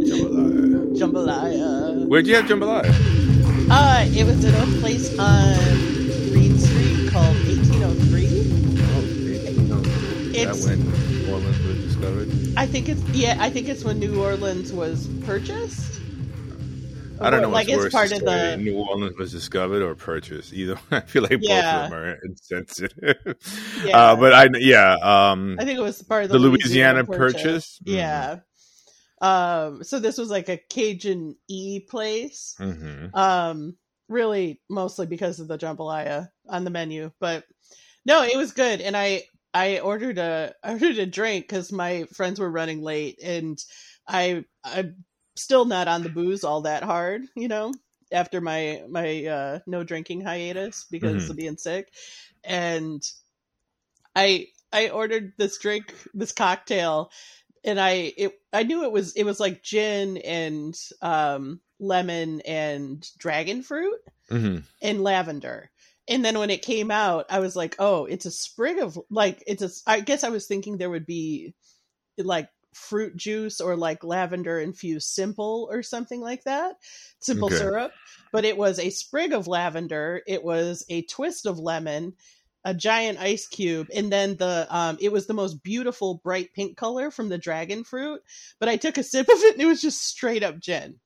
[0.00, 0.96] Jambalaya.
[0.96, 2.06] Jambalaya.
[2.08, 2.92] Where'd you have jambalaya?
[3.70, 5.54] Uh, it was at a place on
[6.32, 8.26] Green Street called 1803.
[8.82, 12.28] Oh, that It's- when New Orleans was discovered.
[12.56, 13.36] I think it's yeah.
[13.38, 15.86] I think it's when New Orleans was purchased.
[17.22, 20.52] I don't know like it's worse, part of the New Orleans was discovered or purchased.
[20.54, 21.60] Either I feel like Yeah.
[21.76, 23.36] both of them are insensitive.
[23.84, 23.96] Yeah.
[23.98, 27.78] Uh, but I yeah um I think it was part of the, the Louisiana purchase.
[27.84, 28.38] Yeah.
[29.20, 29.84] Um.
[29.84, 32.56] So this was like a Cajun E place.
[32.58, 33.76] hmm Um.
[34.08, 37.44] Really, mostly because of the jambalaya on the menu, but
[38.04, 38.80] no, it was good.
[38.80, 43.18] And I I ordered a I ordered a drink because my friends were running late,
[43.22, 43.58] and
[44.08, 45.04] I I'm
[45.36, 47.72] still not on the booze all that hard, you know,
[48.12, 51.30] after my my uh, no drinking hiatus because Mhm.
[51.30, 51.92] of being sick,
[52.44, 53.02] and
[54.14, 57.10] I I ordered this drink, this cocktail,
[57.64, 63.08] and I it I knew it was it was like gin and um lemon and
[63.18, 63.98] dragon fruit
[64.28, 65.70] hmm and lavender.
[66.08, 69.42] And then when it came out, I was like, "Oh, it's a sprig of like
[69.46, 71.54] it's a." I guess I was thinking there would be
[72.18, 76.76] like fruit juice or like lavender infused simple or something like that,
[77.20, 77.56] simple Okay.
[77.56, 77.94] syrup.
[78.32, 80.22] But it was a sprig of lavender.
[80.26, 82.14] It was a twist of lemon,
[82.64, 84.98] a giant ice cube, and then the um.
[85.00, 88.22] It was the most beautiful bright pink color from the dragon fruit.
[88.58, 90.98] But I took a sip of it and it was just straight up gin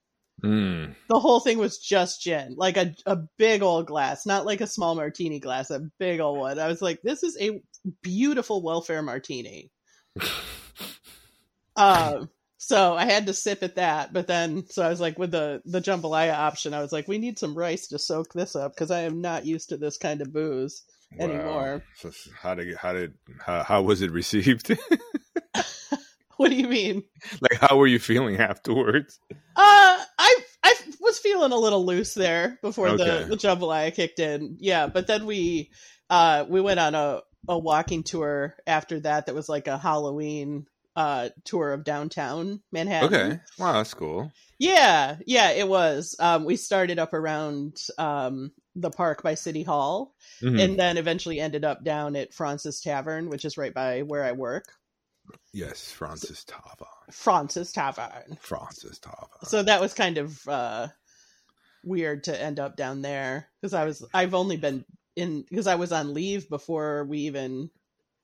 [0.43, 0.95] Mm.
[1.07, 4.67] the whole thing was just gin, like a a big old glass, not like a
[4.67, 6.59] small martini glass, a big old one.
[6.59, 7.61] I was like, this is a
[8.01, 9.71] beautiful welfare martini.
[11.77, 15.31] Um, so I had to sip at that, but then so I was like, with
[15.31, 18.73] the the jambalaya option, I was like, we need some rice to soak this up
[18.73, 20.83] because I am not used to this kind of booze
[21.19, 21.83] anymore.
[21.97, 22.11] So
[22.41, 24.77] how did how did how, how was it received?
[26.37, 27.03] What do you mean?
[27.39, 29.19] like how were you feeling afterwards?
[29.31, 33.05] Uh, I I was feeling a little loose there before Okay.
[33.05, 34.57] the the jambalaya kicked in.
[34.59, 35.71] Yeah, but then we
[36.09, 39.27] uh we went on a a walking tour after that.
[39.27, 40.65] That was like a Halloween
[40.97, 43.13] uh tour of downtown Manhattan.
[43.13, 44.29] Okay, wow, that's cool.
[44.59, 46.17] Yeah, yeah, it was.
[46.19, 50.61] Um, we started up around um the park by City Hall, Mhm.
[50.61, 54.31] and then eventually ended up down at Fraunces Tavern, which is right by where I
[54.33, 54.65] work.
[55.53, 56.87] yes, Fraunces Tavern.
[57.11, 58.37] Fraunces Tavern.
[58.41, 59.27] Fraunces Tavern.
[59.45, 60.87] so that was kind of uh
[61.83, 64.83] weird to end up down there because i was i've only been
[65.15, 67.69] in because i was on leave before we even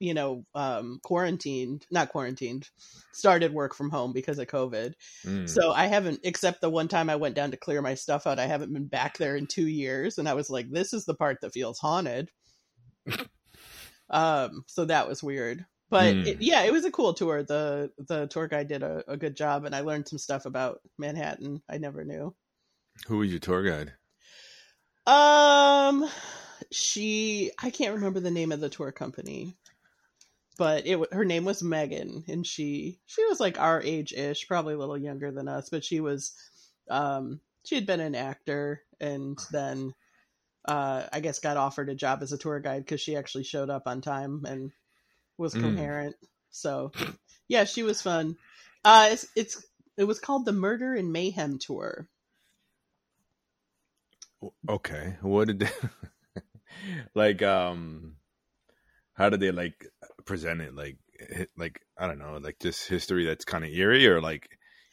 [0.02, 2.70] you know um quarantined not quarantined
[3.14, 4.94] started work from home because of covid
[5.26, 5.46] Mm.
[5.46, 8.40] so i haven't except the one time i went down to clear my stuff out
[8.40, 11.16] i haven't been back there in two years and i was like this is the
[11.16, 12.32] part that feels haunted
[14.10, 16.24] um so that was weird but Hmm.
[16.24, 19.36] it, yeah it was a cool tour the the tour guide did a, a good
[19.36, 22.36] job and i learned some stuff about manhattan i never knew
[23.08, 23.94] Who was your tour guide?
[25.08, 26.08] um
[26.72, 29.58] she i can't remember the name of the tour company
[30.62, 34.76] but it her name was megan and she she was like our age ish probably
[34.76, 36.34] a little younger than us but she was
[36.92, 39.92] um she had been an actor and then
[40.66, 43.72] uh i guess got offered a job as a tour guide because she actually showed
[43.72, 44.72] up on time and
[45.40, 45.56] was Mm.
[45.56, 46.16] coherent
[46.52, 46.94] so
[47.48, 48.38] yeah she was fun
[48.86, 49.66] uh it's, it's
[49.98, 52.08] it was called the murder and mayhem tour
[54.70, 55.70] Okay, what did they
[57.16, 57.42] like?
[57.42, 58.18] Um,
[59.14, 59.88] how did they like
[60.26, 60.76] present it?
[60.76, 60.98] Like,
[61.58, 64.48] like I don't know, like just history that's kind of eerie, or like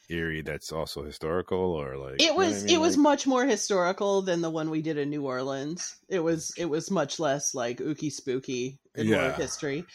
[0.09, 2.75] eerie that's also historical, or like it you know was I mean?
[2.75, 5.95] it was Like- much more historical than the one we did in New Orleans.
[6.07, 9.35] It was it was much less like ooky spooky more Yeah.
[9.35, 9.85] history.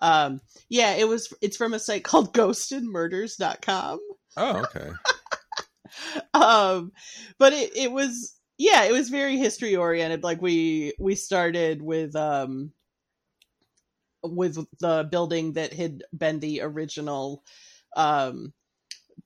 [0.00, 3.98] Um yeah, it was it's from a site called ghostedmurders.com.
[4.36, 4.90] oh okay.
[6.34, 6.92] Um
[7.38, 10.22] but it it was yeah, it was very history oriented.
[10.22, 12.72] Like we we started with um
[14.22, 17.44] with the building that had been the original
[17.96, 18.52] um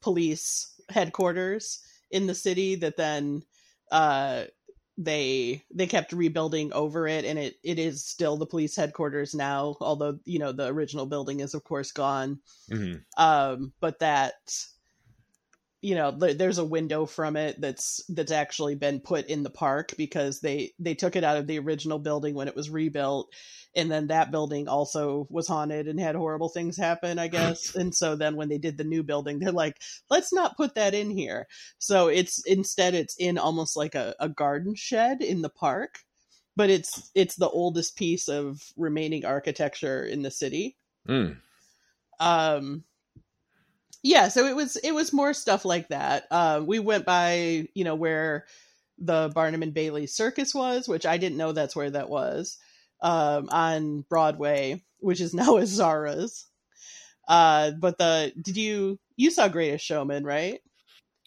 [0.01, 3.43] police headquarters in the city that then
[3.91, 4.45] uh
[4.99, 7.25] they they kept rebuilding over it.
[7.25, 11.41] And it it is still the police headquarters now although you know the original building
[11.41, 12.41] is of course gone.
[12.71, 14.35] Hmm um but that
[15.83, 19.51] you know th- there's a window from it that's that's actually been put in the
[19.51, 23.33] park because they they took it out of the original building when it was rebuilt.
[23.75, 27.77] And then that building also was haunted and had horrible things happen i guess.
[27.77, 29.77] And so then when they did the new building they're like
[30.11, 31.47] let's not put that in here.
[31.79, 35.99] So it's instead it's in almost like a, a garden shed in the park
[36.57, 40.77] but it's it's the oldest piece of remaining architecture in the city.
[41.07, 41.37] Mm.
[42.19, 42.83] um
[44.07, 46.25] yeah so it was it was more stuff like that.
[46.31, 48.47] Um we went by you know where
[48.99, 52.57] the barnum and bailey circus was which i didn't know that's where that was
[53.03, 56.47] um on broadway which is now a zara's
[57.29, 60.61] uh but the did you you saw greatest showman right?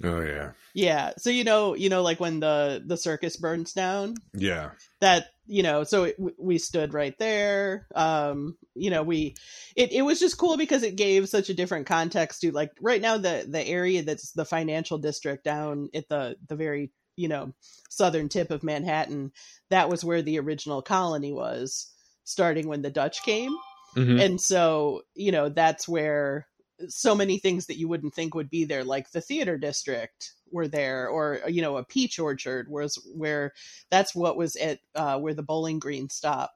[0.02, 4.16] Oh yeah, yeah so you know you know like when the the circus burns down?
[4.34, 4.72] Yeah.
[5.02, 9.36] that you know so it, we stood right there um you know we
[9.76, 13.02] it, it was just cool because it gave such a different context to like right
[13.02, 17.52] now the the area that's the financial district down at the the very you know
[17.90, 19.32] southern tip of manhattan
[19.72, 21.92] that was where the original colony was
[22.26, 23.52] starting when the dutch came
[23.96, 24.24] Mhm.
[24.24, 26.46] and so you know that's where
[26.88, 30.68] so many things that you wouldn't think would be there like the theater district were
[30.68, 33.54] there or you know a peach orchard was where
[33.92, 36.52] that's what was at uh, where the bowling green stop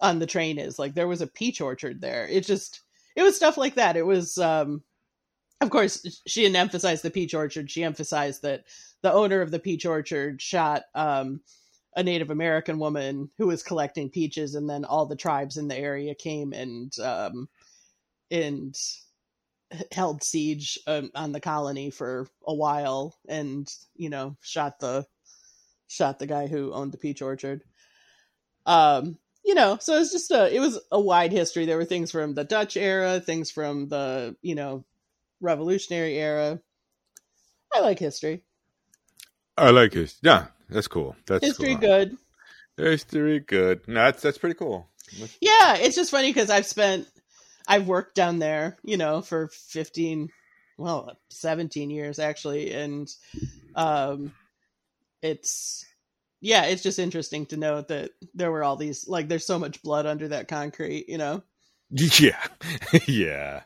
[0.00, 0.78] on the train is.
[0.78, 2.26] Like there was a peach orchard there.
[2.28, 2.82] It just
[3.16, 3.96] it was stuff like that.
[3.96, 4.82] It was um
[5.60, 7.70] of course she didn't emphasize the peach orchard.
[7.70, 8.64] She emphasized that
[9.02, 11.40] the owner of the peach orchard shot um
[11.96, 15.76] a Native American woman who was collecting peaches, and then all the tribes in the
[15.76, 17.48] area came and um,
[18.30, 18.76] and
[19.90, 25.06] held siege um, on the colony for a while, and you know shot the
[25.88, 27.62] shot the guy who owned the peach orchard.
[28.64, 31.66] Um, you know, so it's just a it was a wide history.
[31.66, 34.84] There were things from the Dutch era, things from the you know
[35.40, 36.60] Revolutionary era.
[37.72, 38.42] I like history.
[39.56, 40.14] I like it.
[40.22, 41.16] Yeah, that's cool.
[41.26, 41.78] That's History cool.
[41.78, 42.16] good.
[42.76, 43.86] History good.
[43.86, 44.88] No, that's that's pretty cool.
[45.40, 47.06] Yeah, it's just funny because I've spent,
[47.66, 50.30] I've worked down there, you know, for 15,
[50.78, 52.72] well, 17 years actually.
[52.72, 53.08] And
[53.74, 54.32] um,
[55.22, 55.84] it's,
[56.40, 59.82] yeah, it's just interesting to note that there were all these, like, there's so much
[59.82, 61.42] blood under that concrete, you know?
[62.20, 62.42] Yeah,
[63.06, 63.62] yeah,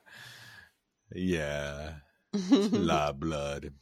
[1.15, 1.95] yeah.
[2.73, 3.73] La blood,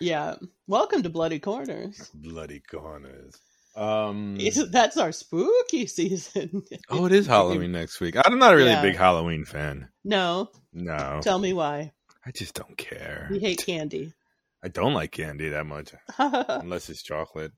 [0.00, 0.36] yeah.
[0.66, 2.10] Welcome to Bloody Corners.
[2.14, 3.36] bloody corners.
[3.76, 4.38] Um.
[4.70, 6.62] That's our spooky season.
[6.88, 8.14] Oh, it is Halloween next week.
[8.24, 8.82] I'm not a really Yeah.
[8.82, 9.88] big Halloween fan.
[10.04, 11.92] No, No, tell me why.
[12.26, 13.28] I just don't care.
[13.32, 14.12] You hate candy.
[14.62, 17.52] I don't like candy that much unless it's chocolate.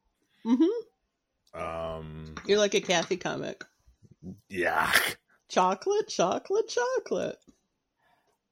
[0.44, 0.64] Hmm.
[1.54, 2.34] Um.
[2.46, 3.64] You're like a Cathy comic.
[4.48, 4.90] Yeah.
[5.48, 7.38] Chocolate, chocolate, chocolate.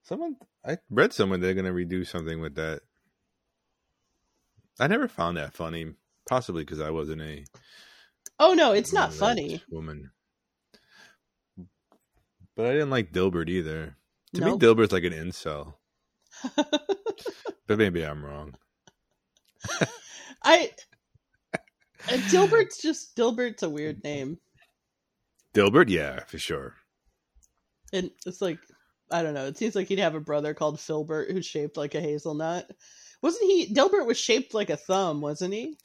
[0.05, 2.83] Someone I read somewhere they're gonna redo something with that.
[4.79, 5.93] I never found that funny,
[6.27, 7.45] possibly because I wasn't a
[8.39, 9.63] Oh no, it's not funny.
[9.71, 10.11] woman.
[12.57, 13.97] But I didn't like Dilbert either.
[14.35, 14.61] To Nope.
[14.61, 15.75] me, Dilbert's like an incel.
[16.57, 18.55] but maybe I'm wrong.
[20.45, 20.71] I
[21.55, 21.59] uh,
[22.09, 24.39] Dilbert's just Dilbert's a weird name.
[25.55, 26.75] Dilbert, yeah, for sure.
[27.93, 28.59] And it's like
[29.11, 31.95] I don't know, it seems like he'd have a brother called Filbert who's shaped like
[31.95, 32.71] a hazelnut.
[33.23, 35.77] Wasn't he Dilbert was shaped like a thumb, wasn't he?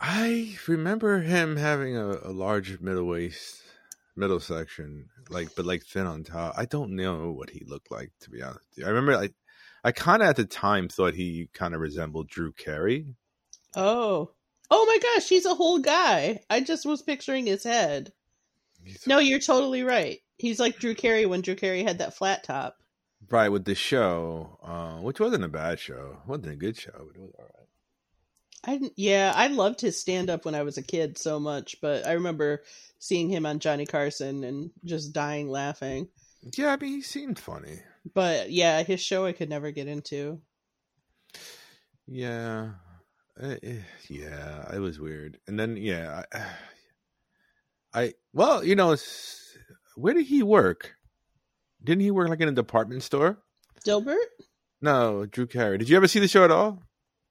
[0.00, 3.62] I remember him having a, a large middle waist,
[4.16, 6.54] middle section, like but like thin on top.
[6.56, 8.60] I don't know what he looked like to be honest.
[8.70, 8.86] with you.
[8.86, 9.30] I remember I,
[9.84, 13.06] I kind of at the time thought he kind of resembled Drew Carey.
[13.74, 14.30] Oh.
[14.70, 16.40] Oh my gosh, he's a whole guy.
[16.50, 18.12] I just was picturing his head.
[18.84, 20.18] He's- No, you're totally right.
[20.36, 22.76] He's like Drew Carey when Drew Carey had that flat top.
[23.30, 27.16] right with the show, uh, which wasn't a bad show, wasn't a good show, but
[27.16, 27.57] it was all right.
[28.66, 32.06] I yeah, I loved his stand up when I was a kid so much, but
[32.06, 32.62] I remember
[32.98, 36.08] seeing him on Johnny Carson and just dying laughing.
[36.56, 37.80] Yeah, I mean he seemed funny.
[38.14, 40.40] But yeah, his show I could never get into.
[42.06, 42.70] Yeah,
[43.40, 43.74] Eh, eh,
[44.08, 45.38] yeah, it was weird.
[45.46, 46.46] And then yeah, I,
[47.94, 48.96] I well, you know,
[49.94, 50.94] where did he work?
[51.82, 53.38] Didn't he work like in a department store?
[53.86, 54.16] Dilbert?
[54.80, 55.78] No, Drew Carey.
[55.78, 56.82] Did you ever see the show at all?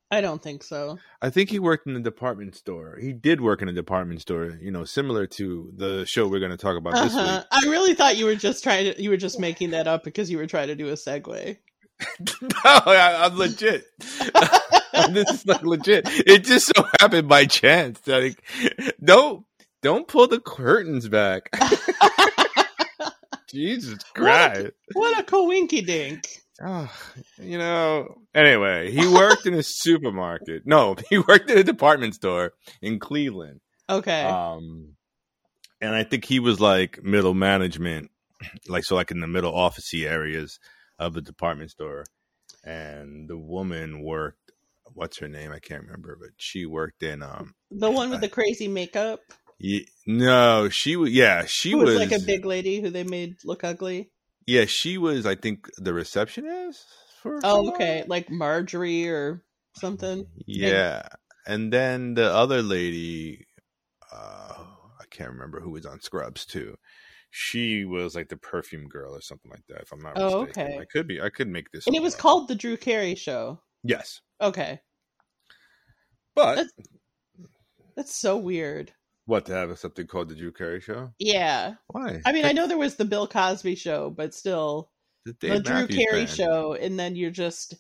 [0.09, 0.99] I don't think so.
[1.21, 2.97] I think he worked in a department store.
[2.99, 6.51] He did work in a department store, you know, similar to the show we're going
[6.51, 7.43] to talk about Uh-huh.
[7.51, 10.31] I really thought you were just trying to you were just making that up because
[10.31, 11.57] you were trying to do a segue.
[12.41, 13.85] no, I, I'm legit.
[13.99, 16.03] this is like legit.
[16.07, 17.99] It just so happened by chance.
[18.07, 18.41] Like,
[19.03, 19.45] don't
[19.81, 21.49] don't pull the curtains back.
[23.49, 24.71] Jesus Christ.
[24.93, 26.27] What a coinky dink.
[26.63, 26.91] Oh,
[27.37, 28.17] you know.
[28.33, 30.63] Anyway, he worked in a supermarket.
[30.65, 33.61] No, he worked in a department store in Cleveland.
[33.89, 34.23] Okay.
[34.23, 34.93] Um,
[35.79, 38.11] and I think he was like middle management,
[38.67, 40.59] like so, like in the middle officey areas
[40.99, 42.05] of the department store.
[42.63, 44.51] And the woman worked.
[44.93, 45.51] What's her name?
[45.51, 47.21] I can't remember, but she worked in.
[47.21, 49.19] Um, the one with the crazy makeup.
[49.59, 51.11] ye- no, she was.
[51.11, 54.09] Yeah, she was, was like a big lady who they made look ugly.
[54.47, 56.85] Yeah, she was, I think, the receptionist
[57.21, 57.39] for.
[57.43, 59.43] Oh, okay, like Marjorie or
[59.75, 60.25] something.
[60.45, 61.07] Yeah,
[61.45, 63.45] and then the other lady,
[64.11, 66.75] uh, I can't remember who was on Scrubs too.
[67.29, 69.81] She was like the perfume girl or something like that.
[69.81, 70.79] If I'm not Oh, mistaken, okay.
[70.79, 71.21] I could be.
[71.21, 71.85] I could make this.
[71.85, 72.19] And it was up.
[72.21, 73.59] called the Drew Carey Show.
[73.83, 74.79] yes, Okay,
[76.35, 76.71] but That's-
[77.97, 78.93] that's so weird.
[79.27, 81.12] What to have something called the Drew Carey Show?
[81.19, 82.22] Yeah, Why?
[82.25, 84.89] I mean, I know there was the Bill Cosby Show, but still,
[85.25, 87.75] the, the Drew Carey Band Show, and then you're just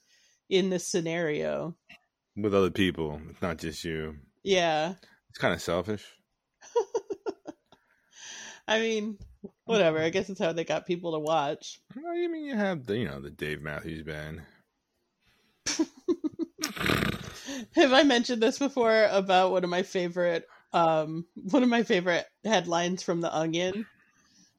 [0.49, 1.75] in this scenario.
[2.35, 3.19] with other people.
[3.29, 4.17] It's not just you.
[4.43, 4.93] Yeah,
[5.29, 6.05] It's kind of selfish.
[8.67, 9.17] I mean,
[9.63, 9.99] whatever.
[9.99, 11.79] I guess it's how they got people to watch.
[11.95, 14.41] Well, you mean you have the you know the Dave Matthews Band?
[17.75, 22.25] Have I mentioned this before about one of my favorite um one of my favorite
[22.43, 23.85] headlines from the Onion?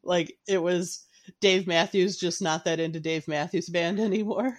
[0.02, 1.04] Like it was
[1.40, 4.56] Dave Matthews just not that into Dave Matthews band anymore.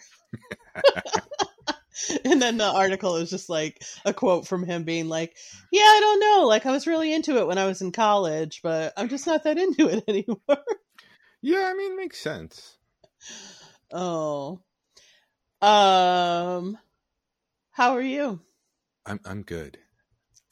[2.25, 5.35] and then the article is just like a quote from him being like,
[5.71, 6.47] "Yeah, I don't know.
[6.47, 9.43] Like I was really into it when I was in college, but I'm just not
[9.43, 10.63] that into it anymore."
[11.41, 12.77] Yeah, I mean, makes sense.
[13.91, 14.61] oh.
[15.61, 16.77] Um
[17.71, 18.39] how are you?
[19.05, 19.77] I'm I'm good.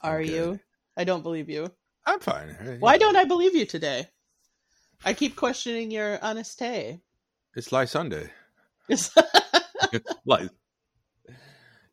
[0.01, 0.31] I'm Are good.
[0.31, 0.59] you?
[0.97, 1.71] I don't believe you.
[2.05, 2.77] I'm fine.
[2.79, 4.07] Why don't I believe you today?
[5.05, 6.99] I keep questioning your honesty.
[7.55, 8.29] It's Live Sunday.
[8.89, 9.11] It's-
[10.25, 10.49] like,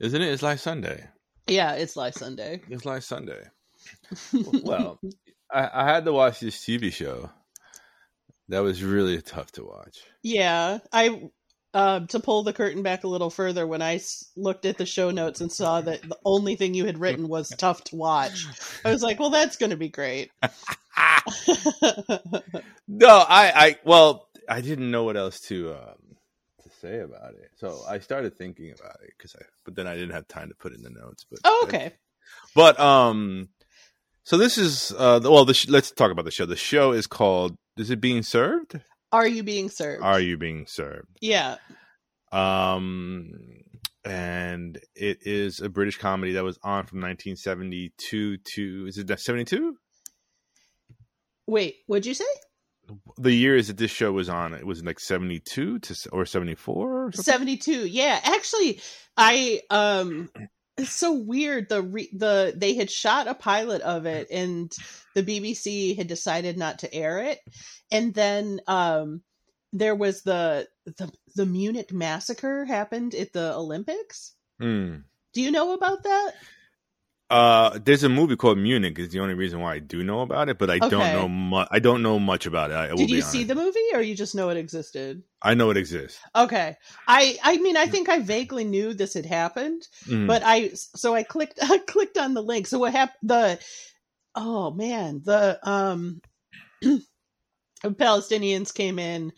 [0.00, 0.28] isn't it?
[0.32, 1.06] It's Live Sunday.
[1.46, 2.60] yeah, it's Live Sunday.
[2.68, 3.42] It's Live Sunday.
[4.62, 4.98] Well,
[5.52, 7.30] I, I had to watch this TV show.
[8.48, 9.98] That was really tough to watch.
[10.22, 11.28] yeah, I
[11.74, 14.86] uh, to pull the curtain back a little further when I s- looked at the
[14.86, 18.46] show notes and saw that the only thing you had written was tough to watch.
[18.84, 20.30] I was like, well, that's going to be great.
[22.86, 26.16] No, I, I, well, I didn't know what else to um,
[26.62, 29.94] to say about it, so I started thinking about it because I, but then I
[29.94, 31.24] didn't have time to put in the notes.
[31.30, 31.94] But oh, okay.
[32.54, 33.48] But um,
[34.22, 36.46] so this is uh, the- well, the sh- let's talk about the show.
[36.46, 37.56] The show is called.
[37.78, 38.80] Is it being served?
[39.14, 40.02] Are you being served?
[40.02, 41.06] Are you being served?
[41.20, 41.56] yeah.
[42.32, 43.30] Um,
[44.04, 49.76] and it is a British comedy that was on from 1972 to is it 72?
[51.46, 52.24] Wait, what'd you say?
[53.16, 57.12] The years that this show was on, it was like 72 to or 74 or
[57.12, 58.80] 72 yeah actually
[59.16, 60.28] i um
[60.76, 64.76] it's so weird the re- the they had shot a pilot of it and
[65.14, 67.40] the bbc had decided not to air it.
[67.90, 69.22] And then um
[69.72, 74.34] there was the the the munich massacre happened at the olympics.
[74.60, 74.96] Hmm.
[75.32, 76.32] do you know about that
[77.34, 78.96] Uh, there's a movie called Munich.
[78.98, 81.66] Is the only reason why I do know about it, but I don't know much.
[81.72, 82.74] I don't know much about it.
[82.74, 85.70] I, I did you see the movie or you just know it existed I know
[85.70, 86.20] it exists.
[86.36, 86.76] okay
[87.08, 90.26] i i mean i think i vaguely knew this had happened Mm.
[90.28, 92.66] but I so I clicked I clicked on the link.
[92.68, 93.28] So what happened?
[93.30, 93.58] The
[94.36, 96.20] oh man, the um
[97.84, 99.32] Palestinians came in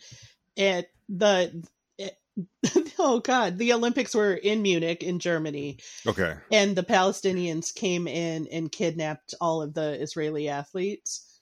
[0.57, 1.63] at the
[2.99, 6.35] oh god, the Olympics were in Munich in Germany, okay.
[6.51, 11.39] and the Palestinians came in and kidnapped all of the Israeli athletes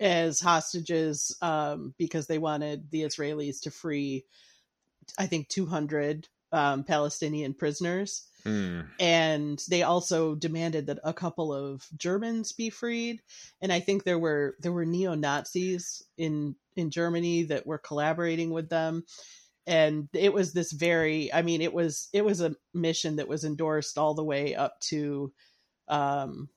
[0.00, 4.24] as hostages um, because they wanted the Israelis to free,
[5.18, 8.86] I think, two hundred um, Palestinian prisoners Mm.
[9.00, 13.22] and they also demanded that a couple of Germans be freed.
[13.62, 18.50] And I think there were there were neo Nazis in in Germany that were collaborating
[18.50, 19.04] with them.
[19.66, 23.44] And it was this very I mean it was it was a mission that was
[23.44, 25.32] endorsed all the way up to
[25.88, 26.48] um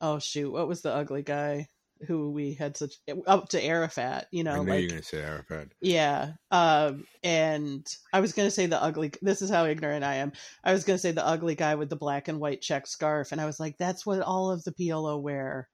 [0.00, 1.68] oh shoot, what was the ugly guy
[2.06, 2.94] who we had such
[3.26, 5.68] up to Arafat, you know, like you were going to say Arafat.
[5.80, 6.32] yeah.
[6.50, 10.32] Um, and I was going to say the ugly, this is how ignorant I am.
[10.62, 13.32] I was going to say the ugly guy with the black and white check scarf.
[13.32, 15.68] And I was like, that's what all of the PLO wear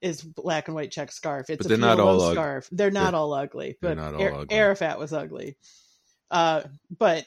[0.00, 1.50] is black and white check scarf.
[1.50, 2.68] It's But a they're not all ug- scarf.
[2.72, 4.56] They're not they're- all ugly, they're but not all Ar- ugly.
[4.56, 5.56] Arafat was ugly.
[6.30, 6.62] Uh,
[6.98, 7.26] but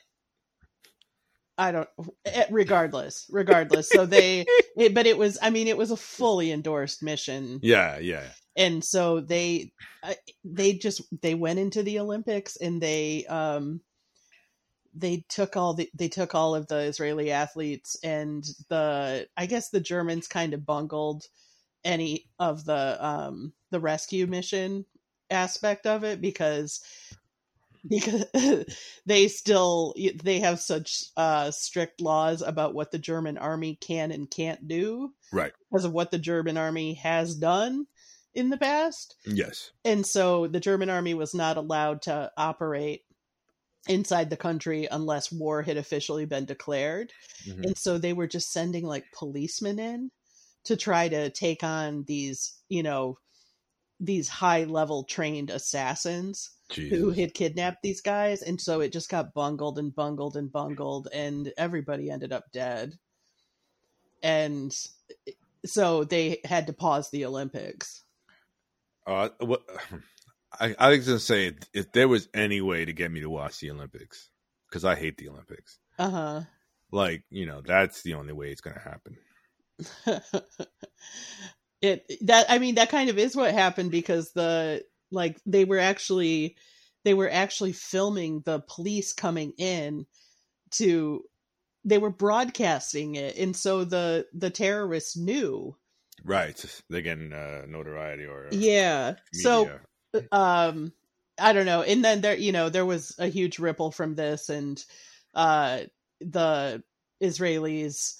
[1.57, 1.89] I don't,
[2.25, 3.89] eh, regardless, regardless.
[3.89, 4.45] So they,
[4.77, 8.29] it, but it was, I mean, it was a fully endorsed mission Yeah, yeah.
[8.55, 9.71] and so they
[10.03, 10.13] uh,
[10.43, 13.81] they just they went into the olympics and they um
[14.95, 19.69] they took all the they took all of the israeli athletes and the i guess
[19.69, 21.23] the germans kind of bungled
[21.83, 24.85] any of the um the rescue mission
[25.29, 26.81] aspect of it because
[27.89, 28.25] because
[29.05, 34.29] they still they have such uh strict laws about what the german army can and
[34.29, 35.53] can't do Right.
[35.69, 37.87] because of what the German army has done
[38.33, 39.15] in the past.
[39.25, 39.71] Yes.
[39.85, 43.03] And so the German army was not allowed to operate
[43.87, 47.13] inside the country unless war had officially been declared.
[47.47, 47.63] Mhm.
[47.63, 50.11] And so they were just sending like policemen in
[50.65, 53.17] to try to take on these, you know,
[53.99, 58.41] these high level trained assassins who had kidnapped these guys.
[58.41, 62.97] And so it just got bungled and bungled and bungled, and everybody ended up dead.
[64.23, 64.75] And
[65.65, 68.03] so they had to pause the Olympics.
[69.05, 69.63] Uh, what?
[70.59, 73.59] I, I was gonna say if there was any way to get me to watch
[73.59, 74.29] the Olympics,
[74.67, 75.79] because I hate the Olympics.
[75.97, 76.41] Uh huh.
[76.91, 79.15] Like you know, that's the only way it's gonna happen.
[81.81, 85.79] it that I mean that kind of is what happened because the like they were
[85.79, 86.55] actually
[87.03, 90.05] they were actually filming the police coming in
[90.71, 91.23] to
[91.83, 93.37] they were broadcasting it.
[93.37, 95.75] And so the the terrorists knew.
[96.23, 96.63] Right.
[96.89, 99.15] They're getting uh, notoriety or uh, yeah.
[99.33, 99.69] So
[100.31, 100.93] um
[101.39, 101.81] i don't know.
[101.81, 104.83] And then there you know there was a huge ripple from this and
[105.33, 105.81] uh
[106.19, 106.83] the
[107.23, 108.17] israelis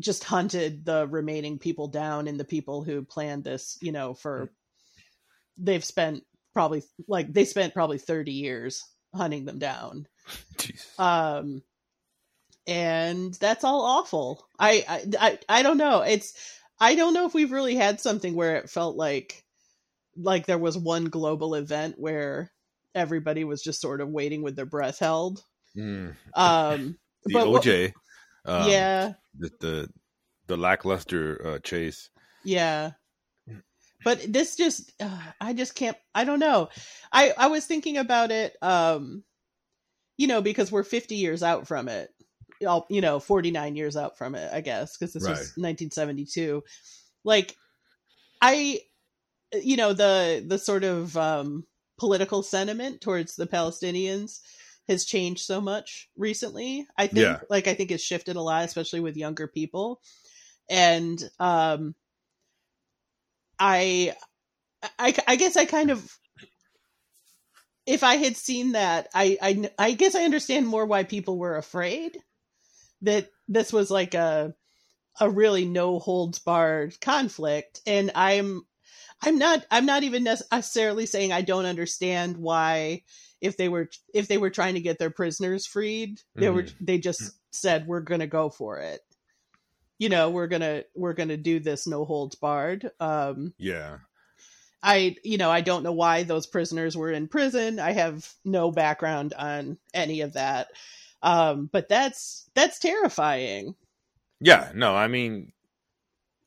[0.00, 4.50] just hunted the remaining people down and the people who planned this you know for
[5.58, 8.82] they've spent probably like they spent probably 30 years
[9.14, 10.06] hunting them down
[10.58, 10.98] Jesus.
[10.98, 11.62] um
[12.66, 16.34] and that's all awful I, I i i don't know it's
[16.80, 19.44] i don't know if we've really had something where it felt like
[20.16, 22.50] like there was one global event where
[22.94, 25.42] everybody was just sort of waiting with their breath held
[25.76, 26.16] Mm.
[26.34, 27.92] um The but what- OJ.
[28.46, 29.88] Um, yeah The the,
[30.46, 32.08] the lackluster uh, chase.
[32.44, 32.92] Yeah.
[34.04, 36.68] But this just uh, I just can't I don't know.
[37.12, 39.24] I I was thinking about it um
[40.16, 42.10] you know because we're 50 years out from it.
[42.66, 46.62] All- You know, 49 years out from it, I guess, because this was 1972.
[47.24, 47.56] Like
[48.40, 48.80] I
[49.52, 51.66] you know, the the sort of um
[51.98, 54.40] political sentiment towards the Palestinians
[54.88, 56.86] has changed so much recently.
[56.96, 57.40] I think Yeah.
[57.50, 60.00] like I think it's shifted a lot especially with younger people.
[60.68, 61.94] And um
[63.58, 64.14] I,
[64.98, 66.18] I, I guess I kind of,
[67.86, 71.56] if I had seen that, I, I, I guess I understand more why people were
[71.56, 72.18] afraid
[73.02, 74.54] that this was like a,
[75.20, 77.80] a really no holds barred conflict.
[77.86, 78.66] And I'm,
[79.22, 83.04] I'm not, I'm not even necessarily saying I don't understand why,
[83.46, 86.98] if they were, if they were trying to get their prisoners freed, they were, they
[86.98, 89.00] just said, we're going to go for it.
[89.98, 92.90] You know, we're gonna we're gonna do this no holds barred.
[93.00, 93.98] Um, Yeah.
[94.82, 97.80] I you know I don't know why those prisoners were in prison.
[97.80, 100.68] I have no background on any of that.
[101.22, 103.74] Um, but that's that's terrifying.
[104.38, 104.70] Yeah.
[104.74, 105.52] No, I mean,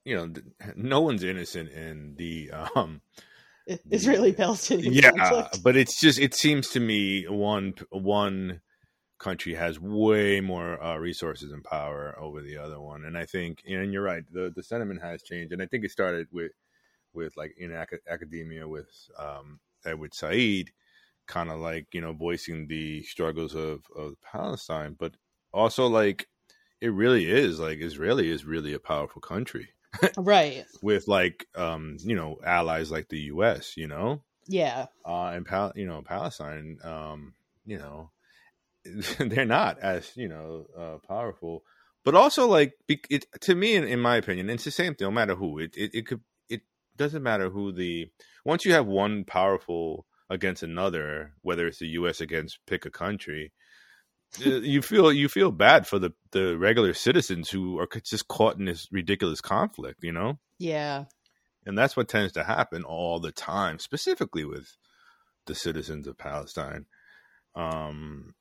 [0.05, 0.31] you know,
[0.75, 3.01] no one's innocent in the um
[3.91, 5.63] Israeli Palestinian yeah conflict.
[5.63, 8.61] but it's just it seems to me one one
[9.19, 13.03] country has way more uh, resources and power over the other one.
[13.05, 15.51] And i think and you're right the the sentiment has changed.
[15.53, 16.51] And i think it started with
[17.13, 20.67] with like in ac- academia with um edward said
[21.27, 24.95] kind of like you know voicing the struggles of of palestine.
[24.97, 25.15] But
[25.53, 26.27] also like
[26.81, 29.69] it really is like israeli is really a powerful country
[30.17, 30.65] Right.
[30.81, 34.87] with like um you know allies like the us you know Yeah.
[35.05, 37.33] uh, and Pal- you know Palestine, um,
[37.65, 38.11] you know,
[39.19, 41.63] they're not as you know uh, powerful,
[42.05, 45.07] but also like be- it to me, in, in my opinion, it's the same thing.
[45.07, 46.61] No matter who, it, it it could it
[46.97, 48.09] doesn't matter who the
[48.45, 52.21] once you have one powerful against another, whether it's the U.S.
[52.21, 53.51] against pick a country.
[54.45, 58.57] Uh, You feel you feel bad for the, the regular citizens who are just caught
[58.57, 60.39] in this ridiculous conflict, you know.
[60.57, 61.05] Yeah.
[61.65, 64.77] And that's what tends to happen all the time, specifically with
[65.45, 66.85] the citizens of Palestine.
[67.55, 68.33] Um,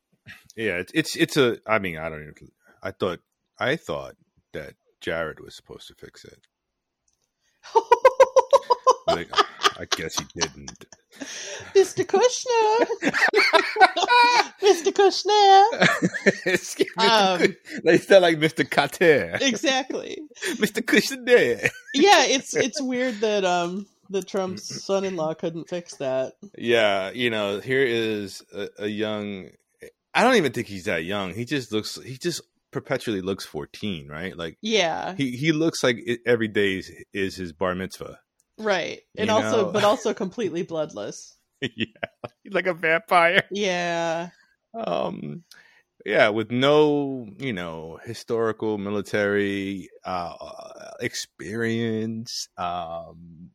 [0.56, 1.58] yeah, it's it's it's a.
[1.66, 2.22] I mean, I don't.
[2.22, 2.34] Even,
[2.82, 3.20] I thought
[3.58, 4.14] I thought
[4.52, 6.46] that Jared was supposed to fix it.
[9.08, 9.30] Like,
[9.78, 10.84] I guess he didn't.
[11.74, 12.04] Mr.
[12.04, 12.86] Kushner.
[14.62, 14.92] Mr.
[14.92, 15.64] Kushner.
[16.98, 18.68] Um, they sound like Mr.
[18.68, 20.18] Carter, Exactly.
[20.56, 20.82] Mr.
[20.82, 21.68] Kushner.
[21.94, 26.32] Yeah, it's it's weird that um the Trump's son-in-law couldn't fix that.
[26.56, 29.50] Yeah, you know, here is a, a young.
[30.14, 31.34] I don't even think he's that young.
[31.34, 32.00] He just looks.
[32.02, 32.40] He just
[32.72, 34.36] perpetually looks fourteen, right?
[34.36, 35.14] Like Yeah.
[35.16, 38.18] he he looks like every day is, is his bar mitzvah.
[38.58, 39.00] Right.
[39.16, 39.72] And You also know?
[39.72, 41.36] but also completely bloodless.
[41.60, 41.86] yeah,
[42.50, 43.42] like a vampire.
[43.50, 44.30] Yeah.
[44.74, 45.44] Um,
[46.04, 52.48] yeah, with no you know historical military uh experience.
[52.56, 53.50] Um,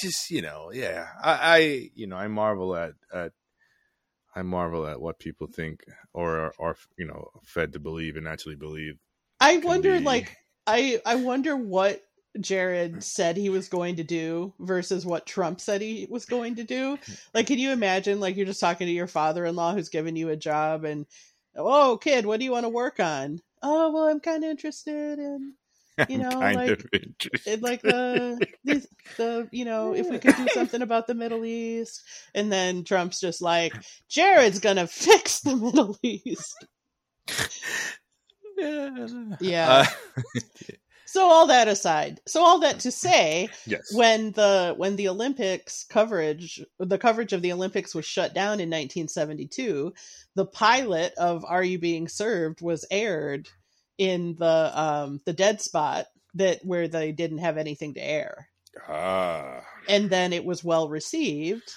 [0.00, 1.06] just you know, yeah.
[1.22, 3.32] I, I you know, I marvel at at
[4.34, 5.80] I marvel at what people think
[6.12, 8.98] or are, are you know fed to believe and actually believe.
[9.40, 10.36] I wonder, be- like,
[10.66, 12.02] I I wonder what
[12.38, 16.64] Jared said he was going to do versus what Trump said he was going to
[16.64, 16.98] do.
[17.34, 20.36] Like, can you imagine, like, you're just talking to your father-in-law who's giving you a
[20.36, 21.06] job, and
[21.56, 23.40] oh, kid, what do you want to work on?
[23.62, 25.54] Oh, well, I'm kind of interested in
[26.08, 26.82] You know, like-
[27.46, 31.44] in like the these, the you know if we could do something about the Middle
[31.44, 32.02] East,
[32.34, 33.74] and then Trump's just like
[34.08, 36.64] Jared's gonna fix the Middle East.
[39.40, 39.86] Yeah.
[39.86, 40.30] Uh,
[41.12, 43.92] So all that aside, so all that to say, yes.
[43.92, 48.70] when the when the Olympics coverage, the coverage of the Olympics was shut down in
[48.70, 49.92] 1972,
[50.36, 53.48] the pilot of Are You Being Served was aired
[53.98, 58.48] in the um the dead spot that where they didn't have anything to air.
[58.86, 59.62] ah.
[59.88, 61.74] and then it was well received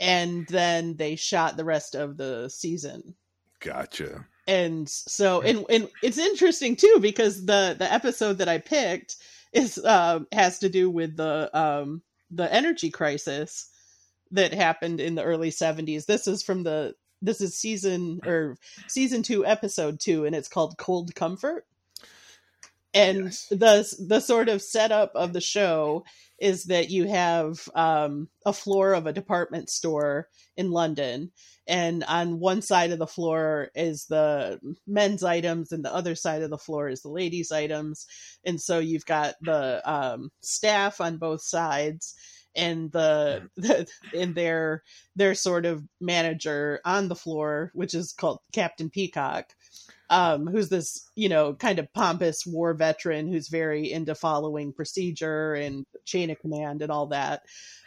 [0.00, 3.14] and then they shot the rest of the season
[3.60, 4.24] Gotcha.
[4.50, 9.16] And so and, and it's interesting too because the the episode that i picked
[9.52, 13.70] is um has to do with the um the energy crisis
[14.32, 18.56] that happened in the early 70s this is from the this is season or
[18.88, 21.64] season 2 episode 2 and it's called cold comfort
[22.94, 23.46] and Yes.
[23.50, 26.04] the the sort of setup of the show
[26.40, 31.30] is that you have um, a floor of a department store in London,
[31.68, 36.42] and on one side of the floor is the men's items, and the other side
[36.42, 38.06] of the floor is the ladies' items,
[38.44, 42.14] and so you've got the um, staff on both sides.
[42.56, 44.82] And the, the and their
[45.14, 49.46] their sort of manager on the floor, which is called Captain Peacock,
[50.10, 55.54] um, who's this, you know, kind of pompous war veteran who's very into following procedure
[55.54, 57.42] and chain of command and all that.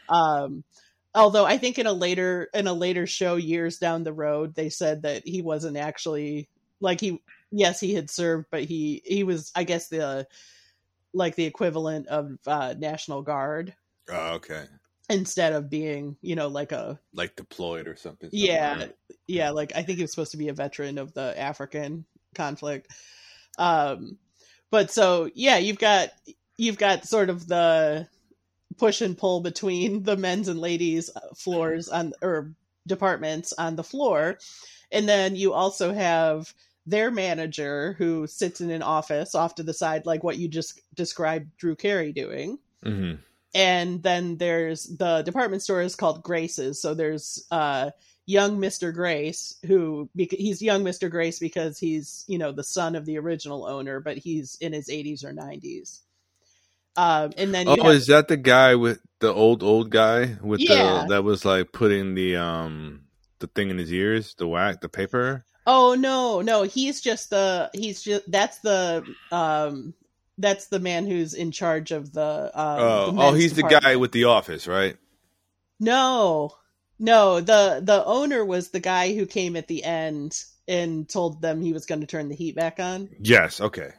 [0.09, 0.63] Um,
[1.13, 4.69] although I think in a later in a later show years down the road, they
[4.69, 6.47] said that he wasn't actually
[6.79, 10.25] like he yes he had served, but he he was I guess the
[11.13, 13.75] like the equivalent of uh, National Guard
[14.09, 14.65] Oh, okay.
[15.09, 18.29] instead of being you know like a Like deployed or something.
[18.33, 18.93] yeah somewhere.
[19.27, 22.91] yeah like i think he was supposed to be a veteran of the african conflict
[23.58, 24.17] um
[24.72, 26.10] but so yeah you've got
[26.58, 28.08] you've got sort of the
[28.78, 32.52] push and pull between the men's and ladies floors on or
[32.88, 34.38] departments on the floor
[34.91, 36.54] and then you also have
[36.86, 40.82] their manager who sits in an office off to the side like what you just
[40.96, 43.19] described drew carey doing Mhm.
[43.56, 46.82] and then there's the department store is called Grace's.
[46.82, 47.91] So there's uh
[48.25, 48.93] young Mr.
[48.93, 51.09] Grace who he's young Mr.
[51.12, 54.88] Grace because he's you know the son of the original owner, but he's in his
[54.89, 55.99] 80s or 90s.
[56.95, 60.59] Um, and then Oh, have- is that the guy with the old old guy with
[60.62, 61.03] Yeah.
[61.03, 63.01] the that was like putting the um
[63.39, 65.45] the thing in his ears, the whack, the paper?
[65.65, 69.93] oh no no he's just the he's just that's the um
[70.38, 73.63] that's the man who's in charge of the um oh, the oh, men's he's the
[73.63, 74.97] guy with the office, right?
[75.79, 76.53] No,
[77.04, 77.39] no.
[77.42, 81.74] the The owner was the guy who came at the end and told them he
[81.74, 83.10] was going to turn the heat back on.
[83.20, 83.92] Yes, okay.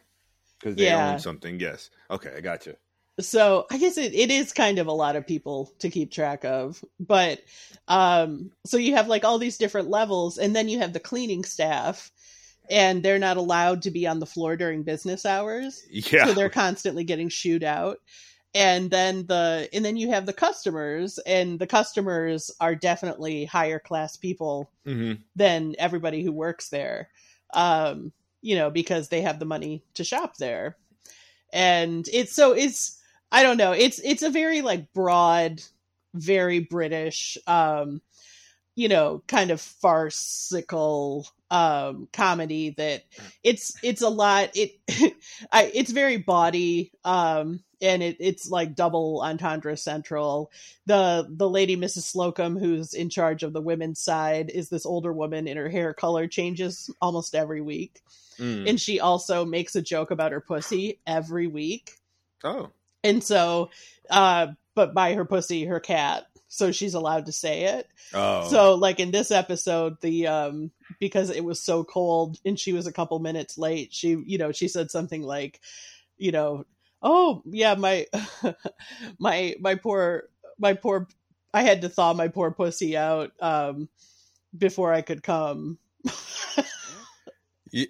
[0.59, 1.13] Because they Yeah.
[1.13, 1.61] own something.
[1.61, 1.91] Yes.
[2.11, 2.75] Okay, I got you.
[3.21, 6.45] So I guess it, it is kind of a lot of people to keep track
[6.45, 6.83] of.
[6.99, 7.41] But
[7.87, 11.45] um, so you have like all these different levels, and then you have the cleaning
[11.45, 12.11] staff,
[12.69, 15.83] and they're not allowed to be on the floor during business hours.
[15.91, 16.25] Yeah.
[16.27, 17.99] so they're constantly getting shooed out
[18.55, 23.79] and then the and then you have the customers and the customers are definitely higher
[23.79, 27.09] class people hmm than everybody who works there
[27.53, 28.13] um
[28.43, 30.77] you know because they have the money to shop there.
[31.53, 35.63] And it's so it's i don't know it's it's a very like broad
[36.15, 38.01] very british um
[38.75, 43.05] you know kind of farcical um comedy that
[43.43, 44.73] it's it's a lot it
[45.53, 50.51] I, it's very body, um and it, it's like double entendre central
[50.87, 55.13] the the lady mrs slocombe who's in charge of the women's side is this older
[55.13, 58.01] woman and her hair color changes almost every week
[58.37, 58.69] Mm.
[58.69, 61.93] and she also makes a joke about her pussy every week
[62.43, 62.71] Oh.
[63.05, 63.71] and so
[64.11, 68.49] uh but by her pussy her cat so she's allowed to say it Oh.
[68.49, 72.87] so like in this episode the um because it was so cold and she was
[72.87, 75.61] a couple minutes late she you know she said something like
[76.17, 76.65] you know
[77.03, 78.07] oh yeah my
[79.19, 81.09] my my poor my poor
[81.53, 83.89] i had to thaw my poor pussy out um
[84.57, 85.77] before i could come
[87.73, 87.89] it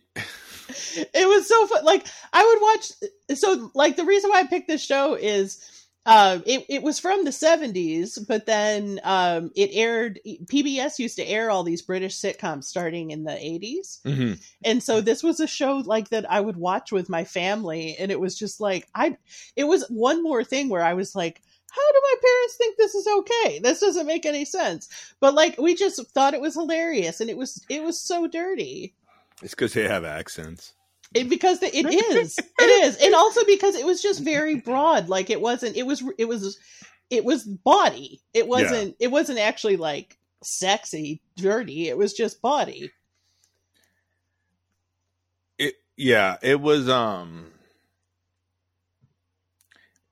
[1.29, 2.92] was so fun like i would watch
[3.38, 7.24] so like the reason why i picked this show is Um, it it was from
[7.24, 10.20] the seventies, but then um, it aired.
[10.26, 14.38] PBS used to air all these British sitcoms starting in the 80s Mhm.
[14.64, 18.10] and so this was a show like that I would watch with my family, and
[18.12, 19.16] it was just like I.
[19.56, 21.40] It was one more thing where I was like,
[21.70, 23.58] "How do my parents think this is okay?
[23.60, 24.88] This doesn't make any sense."
[25.20, 28.94] But like, we just thought it was hilarious, and it was it was so dirty.
[29.42, 30.74] It's because they have accents.
[31.14, 35.31] It, because it is it is and also because it was just very broad like
[35.31, 36.59] it wasn't it was it was
[37.09, 42.90] it was body it wasn't it wasn't actually like sexy dirty it was just body
[45.59, 47.53] It yeah, it was um.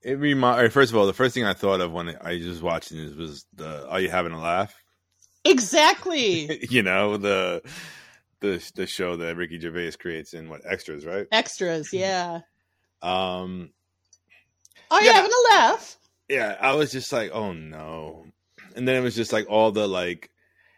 [0.03, 0.73] It remind.
[0.73, 3.45] First of all, the first thing I thought of when I just watching this was
[3.55, 4.75] the "Are you having a laugh?"
[5.45, 7.62] exactly you know the
[8.42, 11.26] the the show that Ricky Gervais creates in what extras, right?
[11.33, 12.40] extras yeah
[13.02, 13.70] Um,
[14.90, 15.14] are you Yeah.
[15.14, 15.96] having a laugh
[16.28, 18.24] yeah, I was just like, oh no,
[18.74, 20.31] and then it was just like all the like,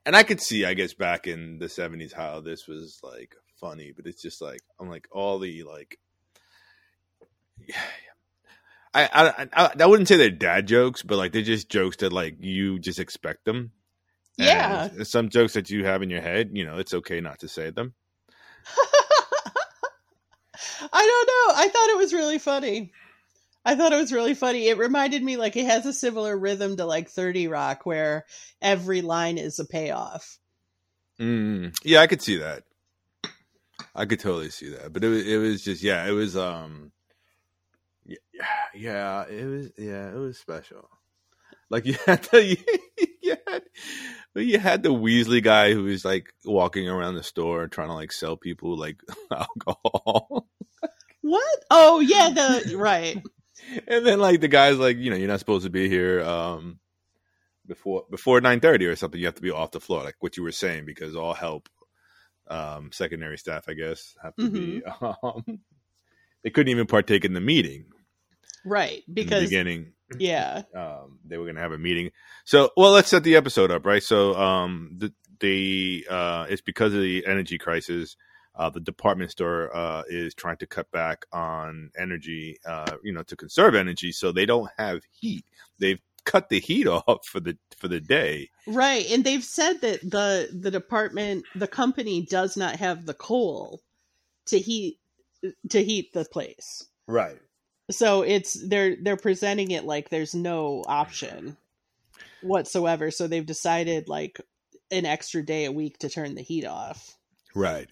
[0.07, 3.93] and I could see, I guess, back in the seventies how this was like funny,
[3.95, 5.99] but it's just like I'm like all the like,
[8.95, 12.13] I I I, I wouldn't say they're dad jokes, but like they're just jokes that
[12.13, 13.73] like you just expect them.
[14.39, 15.05] And Yeah.
[15.05, 17.71] some jokes that you have in your head, you know, it's okay not to say
[17.71, 17.95] them.
[20.93, 21.63] I don't know.
[21.63, 22.93] I thought it was really funny.
[23.65, 24.69] I thought it was really funny.
[24.69, 28.27] It reminded me like it has a similar rhythm to like 30 Rock where
[28.61, 30.39] every line is a payoff.
[31.21, 32.65] Mm, yeah, I could see that.
[33.95, 34.93] I could totally see that.
[34.93, 36.93] But it was it was just yeah, it was um
[38.05, 38.17] yeah,
[38.75, 40.89] yeah, it was yeah, it was special.
[41.71, 42.45] Like you had the
[43.23, 43.63] you had
[44.43, 48.13] you had the Weasley guy who was like walking around the store trying to like
[48.13, 50.47] sell people like alcohol.
[51.23, 51.65] What?
[51.71, 53.23] Oh, yeah, the right.
[53.89, 56.81] and then like the guy's like, you know, you're not supposed to be here um
[57.67, 59.21] before before nine thirty or something.
[59.21, 61.69] You have to be off the floor, like what you were saying, because all help
[62.49, 65.61] um secondary staff, I guess, have to be um
[66.43, 67.87] they couldn't even partake in the meeting
[68.65, 69.03] Right.
[69.13, 69.93] Because beginning.
[70.19, 70.63] Yeah.
[70.75, 72.11] Um they were gonna have a meeting.
[72.45, 74.03] So well let's set the episode up, right?
[74.03, 78.17] So um the they uh it's because of the energy crisis
[78.57, 83.23] uh, the department store uh, is trying to cut back on energy, uh, you know,
[83.25, 85.45] to conserve energy, so they don't have heat.
[85.79, 88.51] They've cut the heat off for the for the day.
[88.67, 89.11] Right.
[89.11, 93.81] And they've said that the the department the company does not have the coal
[94.47, 94.99] to heat
[95.71, 96.89] to heat the place.
[97.07, 97.39] Right.
[97.91, 101.57] So it's they're they're presenting it like there's no option
[102.41, 103.11] whatsoever.
[103.11, 104.41] So they've decided like
[104.91, 107.17] an extra day a week to turn the heat off.
[107.55, 107.89] Right.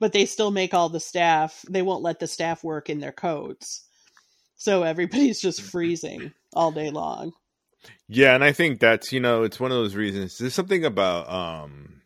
[0.00, 3.12] but they still make all the staff they won't let the staff work in their
[3.12, 3.84] coats.
[4.56, 7.32] So everybody's just freezing all day long.
[8.08, 10.38] Yeah, and I think that's you know it's one of those reasons.
[10.38, 12.02] There's something about um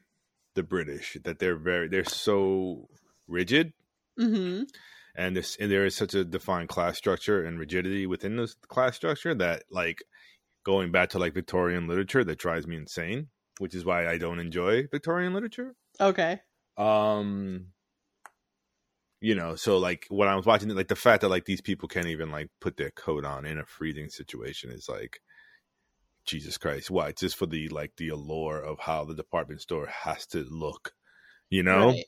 [0.55, 2.88] the British that they're very they're so
[3.29, 3.73] rigid,
[4.18, 4.62] hmm
[5.14, 8.96] and this and there is such a defined class structure and rigidity within this class
[8.96, 9.98] structure that like
[10.64, 14.40] going back to like Victorian literature that drives me insane, which is why I don't
[14.40, 15.74] enjoy Victorian literature.
[16.00, 16.40] okay
[16.77, 17.68] Um
[19.24, 21.62] you know, so like when I was watching it, like the fact that like these
[21.62, 25.18] people can't even like put their coat on in a freezing situation is like
[26.27, 26.90] Jesus Christ.
[26.90, 27.09] Why?
[27.09, 30.92] It's just for the like the allure of how the department store has to look.
[31.48, 31.88] You know?
[31.88, 32.05] Right.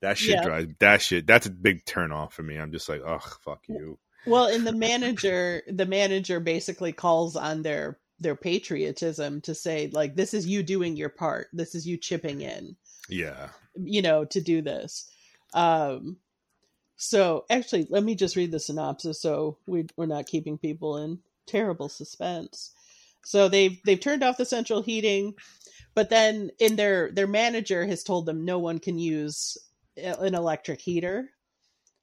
[0.00, 0.42] That shit Yeah.
[0.44, 2.56] drives that shit that's a big turn off for me.
[2.56, 3.98] I'm just like, oh fuck you.
[4.26, 10.14] well and the manager the manager basically calls on their their patriotism to say like
[10.14, 12.76] this is you doing your part this is you chipping in
[13.08, 13.48] Yeah.
[13.74, 15.10] you know to do this
[15.54, 16.18] um
[16.96, 21.18] so actually let me just read the synopsis so we, we're not keeping people in
[21.46, 22.74] terrible suspense
[23.24, 25.32] so they've they've turned off the central heating
[25.94, 29.56] but then in their their manager has told them no one can use
[30.02, 31.28] an electric heater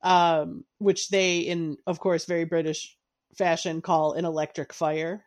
[0.04, 2.96] um which they in of course very british
[3.36, 5.24] fashion call an electric fire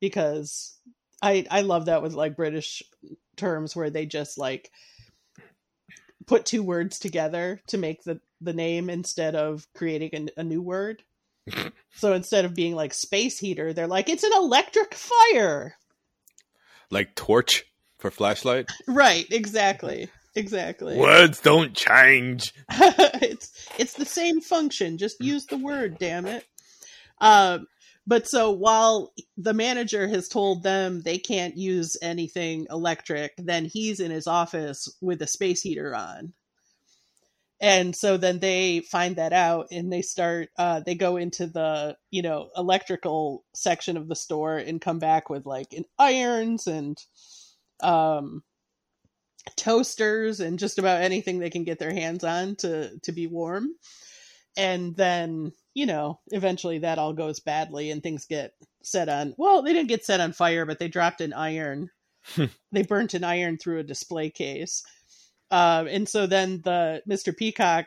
[0.00, 0.78] because
[1.22, 2.82] i i love that with like british
[3.36, 4.70] terms where they just like
[6.28, 10.62] put two words together to make the the name instead of creating a, a new
[10.62, 11.02] word.
[11.94, 15.74] so instead of being like space heater, they're like it's an electric fire.
[16.90, 17.64] Like torch
[17.98, 18.68] for flashlight.
[18.86, 20.08] Right, exactly.
[20.38, 20.96] Exactly.
[20.98, 22.52] Words don't change.
[22.70, 26.44] it's it's the same function, just use the word, damn it.
[27.20, 27.66] Um
[28.06, 34.00] but so while the manager has told them they can't use anything electric, then he's
[34.00, 36.32] in his office with a space heater on.
[37.60, 41.96] and so then they find that out and they start uh they go into the
[42.10, 46.96] you know electrical section of the store and come back with like an irons and
[47.82, 48.42] um
[49.56, 53.68] toasters and just about anything they can get their hands on to to be warm.
[54.56, 59.62] And then you know eventually that all goes badly and things get set on well
[59.62, 61.90] they didn't get set on fire but they dropped an iron.
[62.72, 64.82] They burnt an iron through a display case.
[65.50, 67.86] Um, and so then the mr peacock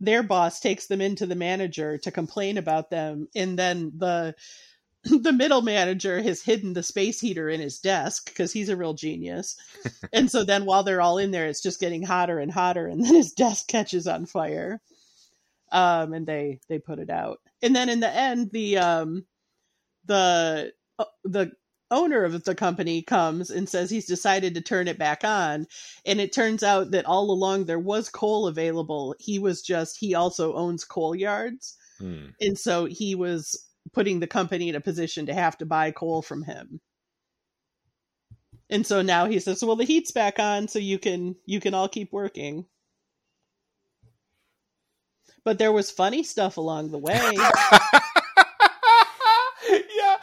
[0.00, 3.28] their boss takes them into the manager to complain about them.
[3.34, 4.34] And then the
[5.22, 8.94] the middle manager has hidden the space heater in his desk because he's a real
[8.94, 9.56] genius.
[10.12, 13.04] and so then while they're all in there, it's just getting hotter and hotter, and
[13.04, 14.80] then his desk catches on fire.
[15.72, 17.40] Um, and they they put it out.
[17.62, 19.26] And then in the end, the um,
[20.06, 21.52] the uh, the
[21.90, 25.66] owner of the company comes and says he's decided to turn it back on
[26.06, 30.14] and it turns out that all along there was coal available he was just he
[30.14, 32.30] also owns coal yards Hmm.
[32.40, 36.22] and so he was putting the company in a position to have to buy coal
[36.22, 36.80] from him
[38.70, 41.74] and so now he says well the heat's back on so you can you can
[41.74, 42.64] all keep working
[45.44, 47.20] but there was funny stuff along the way
[49.68, 50.16] yeah,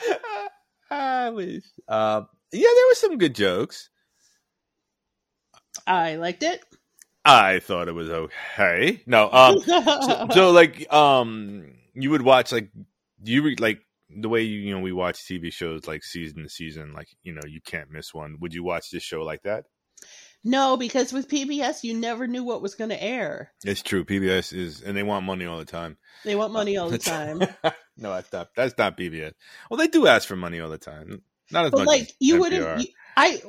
[0.89, 1.63] I wish.
[1.87, 2.21] Uh,
[2.51, 3.89] yeah, there were some good jokes.
[5.87, 6.63] i liked it
[7.23, 9.03] I thought it was okay.
[9.05, 12.71] No, um, so, so like, um, you would watch like
[13.23, 16.49] you re- like the way you you know we watch TV shows like season to
[16.49, 18.37] season, like you know you can't miss one.
[18.41, 19.65] Would you watch this show like that?
[20.43, 24.03] no because with pbs you never knew what was going to air It's true.
[24.03, 25.97] PBS is, and they want money all the time.
[26.25, 27.39] they want money all the time
[27.97, 28.47] no, that's not.
[28.55, 29.33] That's not PBS.
[29.69, 31.21] Well, they do ask for money all the time.
[31.51, 31.87] Not as but much.
[31.87, 32.39] like you NPR.
[32.39, 33.41] wouldn't you, i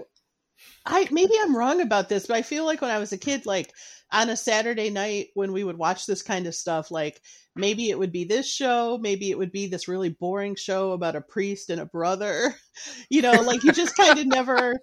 [0.86, 3.46] i maybe i'm wrong about this but i feel like when i was a kid
[3.46, 3.72] like
[4.12, 7.20] on a saturday night when we would watch this kind of stuff like
[7.54, 11.16] maybe it would be this show maybe it would be this really boring show about
[11.16, 12.54] a priest and a brother
[13.10, 14.78] you know like you just kind of never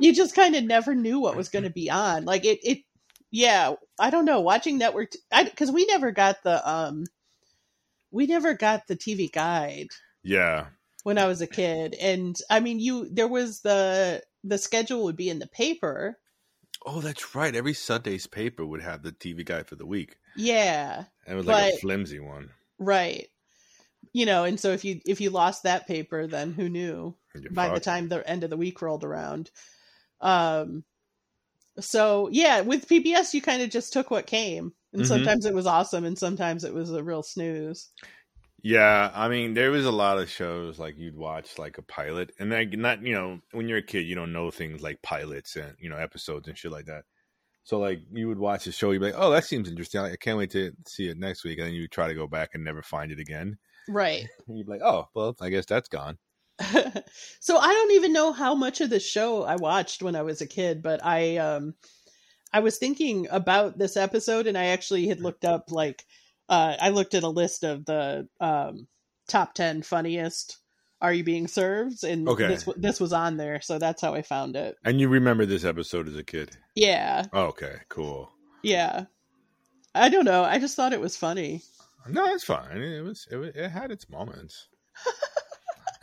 [0.00, 2.78] you just kind of never knew what was going to be on like it it
[3.30, 5.12] yeah i don't know watching network
[5.44, 7.04] because we never got the um
[8.10, 9.88] we never got the tv guide
[10.22, 10.66] Yeah.
[11.02, 11.94] when I was a kid.
[12.00, 16.20] And I mean, you there was the the schedule would be in the paper.
[16.86, 17.54] Oh, that's right.
[17.56, 20.18] Every Sunday's paper would have the TV guide for the week.
[20.34, 22.54] Yeah, And it was like a flimsy one.
[22.78, 23.28] right.
[24.14, 27.50] You know, and so if you if you lost that paper, then who knew You're
[27.50, 29.50] by the time the end of the week rolled around.
[30.20, 30.84] Um
[31.80, 34.74] so yeah, with PBS you kind of just took what came.
[34.94, 35.06] And Mhm.
[35.06, 37.90] sometimes it was awesome and sometimes it was a real snooze.
[38.62, 42.32] Yeah, I mean, there was a lot of shows like you'd watch like a pilot,
[42.38, 45.56] and like not you know when you're a kid you don't know things like pilots
[45.56, 47.02] and you know episodes and shit like that.
[47.64, 50.00] So like you would watch the show, you'd be like, oh, that seems interesting.
[50.00, 52.50] I can't wait to see it next week, and then you try to go back
[52.54, 53.58] and never find it again.
[53.88, 54.26] Right.
[54.46, 56.18] And you'd be like, oh, well, I guess that's gone.
[57.40, 60.40] so I don't even know how much of the show I watched when I was
[60.40, 61.74] a kid, but I um
[62.52, 66.04] I was thinking about this episode and I actually had looked up like
[66.52, 68.86] uh I looked at a list of the um
[69.28, 70.58] top 10 funniest
[71.00, 72.46] are you being served and Okay.
[72.46, 74.76] this this was on there so that's how I found it.
[74.84, 76.56] And you remember this episode as a kid?
[76.76, 77.24] Yeah.
[77.32, 78.30] Oh, okay, cool.
[78.62, 79.06] Yeah.
[79.94, 80.44] I don't know.
[80.44, 81.62] I just thought it was funny.
[82.08, 82.76] No, it's fine.
[82.78, 84.68] It was it, was, it had its moments.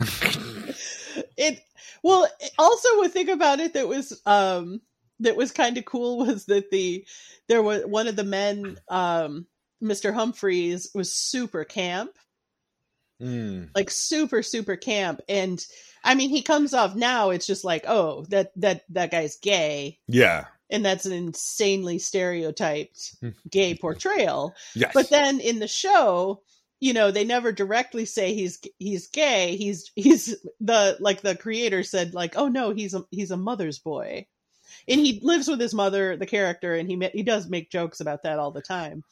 [1.36, 1.60] it
[2.02, 2.26] well
[2.58, 4.80] also a thing about it that was um
[5.20, 7.04] that was kind of cool was that the
[7.48, 9.46] there was one of the men um
[9.82, 12.10] mr humphries was super camp.
[13.20, 13.68] Mm.
[13.74, 15.20] like super super camp.
[15.28, 15.62] And
[16.02, 19.98] i mean he comes off now it's just like oh that that that guy's gay.
[20.08, 20.46] Yeah.
[20.70, 23.16] and that's an insanely stereotyped
[23.50, 24.54] gay portrayal.
[24.74, 24.92] Yes.
[24.94, 26.42] but then in the show
[26.80, 29.56] you know they never directly say he's he's gay.
[29.56, 33.78] He's he's the like the creator said like oh no he's a he's a mother's
[33.78, 34.26] boy.
[34.88, 38.22] And he lives with his mother the character and he he does make jokes about
[38.22, 39.04] that all the time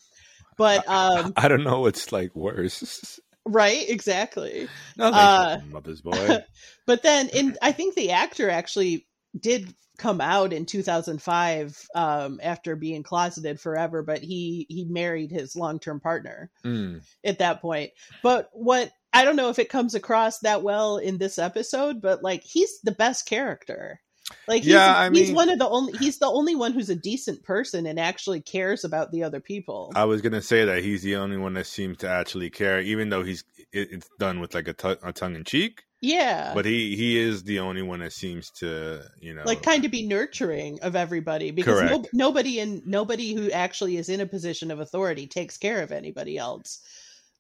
[0.59, 3.18] but um I don't know what's like worse.
[3.47, 4.68] right exactly
[4.99, 6.39] no, Uh, thanks, mother's boy.
[6.87, 9.07] but then in i think the actor actually
[9.39, 15.57] did come out in 2005 um after being closeted forever but he he married his
[15.57, 17.01] long-term partner Mm.
[17.24, 17.91] at that point.
[18.22, 22.22] But what I don't know if it comes across that well in this episode, but
[22.22, 24.01] like he's the best character.
[24.47, 26.91] Like he's, Yeah, I he's mean- one of the only he's the only one who's
[26.91, 29.93] a decent person and actually cares about the other people.
[29.95, 33.09] I was gonna say that he's the only one that seems to actually care, even
[33.09, 35.83] though he's it, it's done with like a, a tongue in cheek.
[36.01, 36.53] Yeah.
[36.55, 39.91] But he he is the only one that seems to you know like kind of
[39.91, 44.70] be nurturing of everybody because no, nobody in nobody who actually is in a position
[44.70, 46.81] of authority takes care of anybody else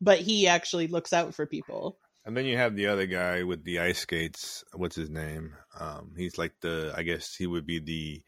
[0.00, 1.98] but he actually looks out for people
[2.28, 4.62] And then you have the other guy with the ice skates.
[4.74, 5.54] What's his name?
[5.80, 8.22] Um, he's like the I guess he would be the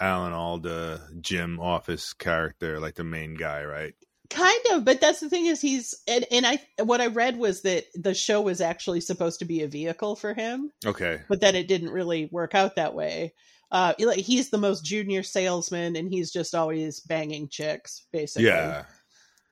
[0.00, 3.94] Alan Alda Jim office character, like the main guy, right?
[4.28, 7.62] kind of but that's the thing is he's and, and i what i read was
[7.62, 11.20] that the show was actually supposed to be a vehicle for him Okay.
[11.28, 13.32] but then it didn't really work out that way
[13.70, 18.82] uh like he's the most junior salesman and he's just always banging chicks basically Yeah.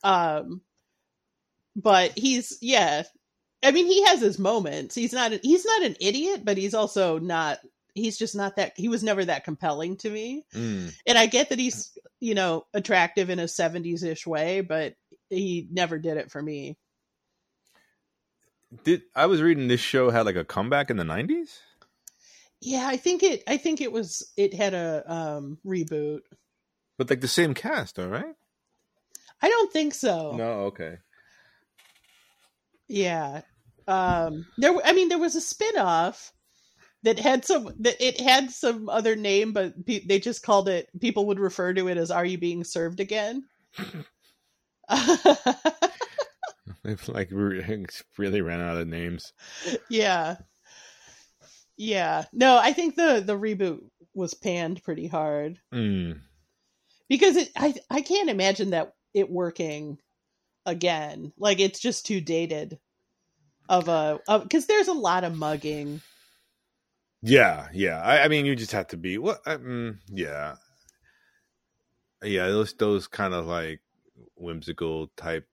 [0.03, 0.61] um
[1.77, 3.05] but he's yeah
[3.65, 7.19] i mean he has his moments he's not he's not an idiot but he's also
[7.19, 7.59] not
[7.95, 10.95] he's just not that he was never that compelling to me Mm.
[11.07, 14.95] and i get that he's you know attractive in a 70s-ish way but
[15.31, 16.77] he never did it for me
[18.85, 21.61] Did I was reading this show had like a comeback in the nineties?
[22.61, 26.21] yeah i think it i think it was it had a um reboot
[26.99, 28.35] But like the same cast, all right?
[29.43, 30.99] i don't think so No, okay.
[32.89, 33.43] Yeah.
[33.87, 36.33] Um there I mean there was a spin-off
[37.03, 40.89] that had some that it had some other name but pe- they just called it
[41.01, 43.45] people would refer to it as are you being served again?
[46.83, 47.31] They've like
[48.19, 49.33] really ran out of names.
[49.89, 50.37] yeah.
[51.77, 52.25] Yeah.
[52.33, 53.81] No, I think the the reboot
[54.15, 56.21] was panned pretty hard Mm.
[57.09, 59.99] because it I I can't imagine that it working
[60.67, 61.33] again.
[61.39, 62.79] Like it's just too dated
[63.69, 66.03] of a because there's a lot of mugging
[67.23, 68.01] Yeah, yeah.
[68.03, 69.41] I, I mean, you just have to be what?
[69.47, 70.57] I, mm, yeah,
[72.23, 72.47] yeah.
[72.49, 73.81] Those those kind of like
[74.37, 75.49] whimsical type,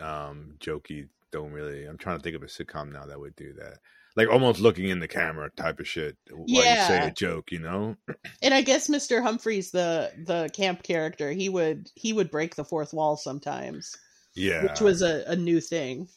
[0.00, 1.08] um, jokey.
[1.32, 1.84] Don't really.
[1.84, 3.78] I'm trying to think of a sitcom now that would do that.
[4.16, 6.16] Like almost looking in the camera type of shit.
[6.30, 7.96] While you say a joke, you know?
[8.42, 9.22] and I guess Mr.
[9.22, 13.96] Humphries, the the camp character, he would he would break the fourth wall sometimes,
[14.34, 14.62] Yeah.
[14.64, 16.08] which was a, a new thing.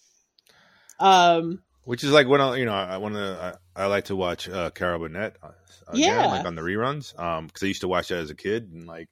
[1.00, 3.58] Um, Which is like when I, you know, I want to.
[3.76, 5.38] I, I like to watch uh, Carol Burnett.
[5.44, 5.52] uh,
[5.88, 6.28] Again, Yeah.
[6.30, 7.18] like on the reruns.
[7.20, 9.10] Um, because I used to watch that as a kid, and like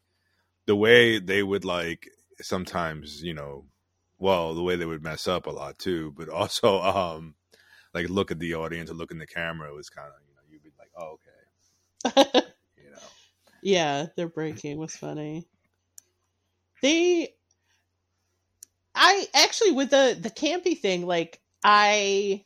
[0.67, 2.07] the way they would like
[2.41, 3.65] sometimes, you know,
[4.19, 7.35] well, the way they would mess up a lot too, but also um,
[7.93, 10.41] like look at the audience or look in the camera was kind of, you know,
[10.49, 11.17] you'd be like, oh,
[12.15, 12.41] okay,
[12.77, 12.97] you know,
[13.61, 15.45] yeah, their breaking was funny.
[16.81, 17.33] They,
[18.95, 22.45] I actually with the the campy thing, like I.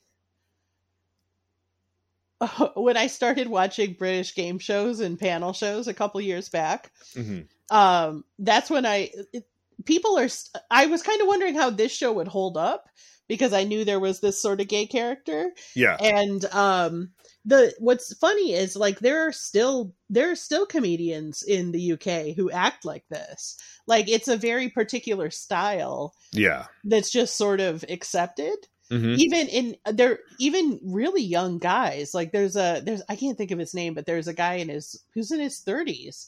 [2.75, 7.41] When I started watching British game shows and panel shows a couple years back, hmm
[7.71, 9.47] um that's when i it,
[9.85, 12.85] people are st- i was kind of wondering how this show would hold up
[13.27, 15.49] because i knew there was this sort of gay character.
[15.75, 17.09] Yeah, and um
[17.43, 22.35] the what's funny is like there are still there are still comedians in the uk
[22.35, 23.57] who act like this.
[23.87, 28.55] Like it's a very particular style yeah, that's just sort of accepted
[28.89, 33.49] hmm even in they're even really young guys like there's a there's i can't think
[33.51, 36.27] of his name but there's a guy in his who's in his 30s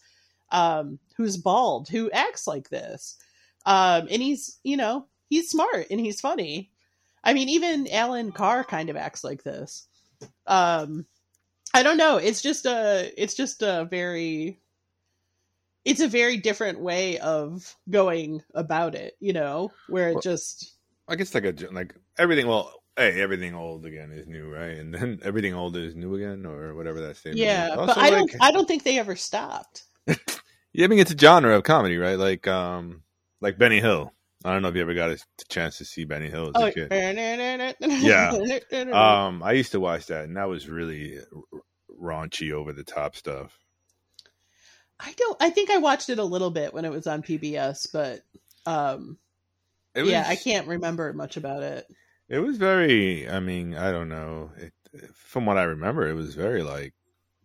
[0.52, 3.18] um who's bald who acts like this.
[3.66, 6.72] Um and he's you know he's smart and he's funny.
[7.24, 9.88] I mean even alan carr kind of acts like this.
[10.46, 11.06] Um
[11.74, 12.18] i don't know.
[12.18, 14.60] It's just a it's just a very
[15.84, 20.74] it's a very different way of going about it you know where it Well- just
[21.10, 22.48] I guess like a like everything.
[22.48, 24.78] Well, hey, everything old again is new, right?
[24.78, 27.40] And then everything old is new again, or whatever that statement.
[27.40, 27.76] Yeah, is.
[27.76, 28.32] but I don't.
[28.40, 29.84] I don't think they ever stopped.
[30.74, 32.20] Yeah, I mean it's a genre of comedy, right?
[32.20, 33.02] Like um
[33.42, 34.14] like Benny Hill.
[34.46, 35.18] I don't know if you ever got a
[35.50, 36.92] chance to see Benny Hill as Oh, a kid.
[38.94, 41.18] Um I used to watch that and that was really
[42.00, 43.58] raunchy over the top stuff.
[45.00, 45.38] I don't.
[45.42, 48.22] I think I watched it a little bit when it was on PBS, but
[48.66, 49.18] um,
[49.96, 51.88] was, yeah, I can't remember much about it.
[52.30, 54.52] It was very I mean, I don't know.
[54.58, 54.74] It,
[55.14, 56.94] from what I remember, it was very like,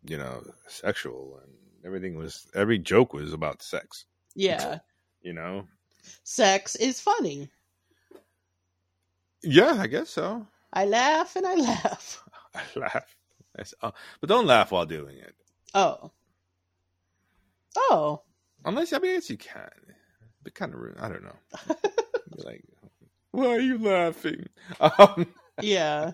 [0.05, 1.53] you know, sexual and
[1.85, 4.05] everything was every joke was about sex,
[4.35, 4.81] Yeah,
[5.23, 5.69] you know?
[6.25, 7.51] sex is funny.
[9.43, 10.47] Yeah, I guess so.
[10.73, 12.23] I laugh and I laugh.
[12.55, 13.17] I laugh.
[13.83, 15.35] Uh, but don't laugh while doing it.
[15.75, 16.11] Oh,
[17.77, 18.23] oh,
[18.65, 19.71] Unless I mean, yes, you can.
[20.43, 20.99] But kind of rude.
[20.99, 21.37] I don't know.
[22.37, 22.65] Like,
[23.33, 24.47] why are you laughing?
[24.81, 25.27] Um,
[25.61, 26.13] yeah.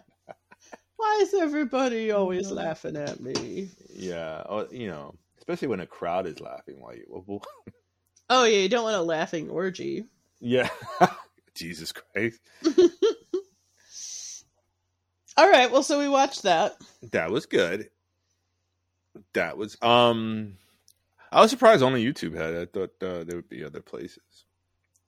[0.96, 3.70] Why is everybody always laughing at me?
[3.94, 7.40] yeah, or, you know, especially when a crowd is laughing while you.
[8.30, 10.04] Oh yeah, you don't want a laughing orgy.
[10.40, 10.68] yeah,
[11.54, 12.40] Jesus Christ.
[15.38, 16.76] All right, well, so we watched that.
[17.12, 17.88] That was good.
[19.32, 20.58] That was um.
[21.32, 22.68] I was surprised only YouTube had it.
[22.68, 24.44] I thought uh, there would be other places.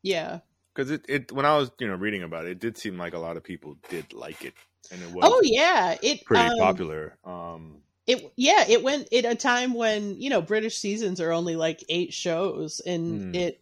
[0.03, 0.39] Yeah.
[0.81, 3.13] Because it, it when I was you know reading about it, it did seem like
[3.13, 4.55] a lot of people did like it,
[4.91, 7.19] and it was Oh yeah, it pretty um, popular.
[7.25, 11.57] Um, It yeah, it went at a time when you know British seasons are only
[11.57, 13.33] like eight shows, and Hmm.
[13.33, 13.61] it,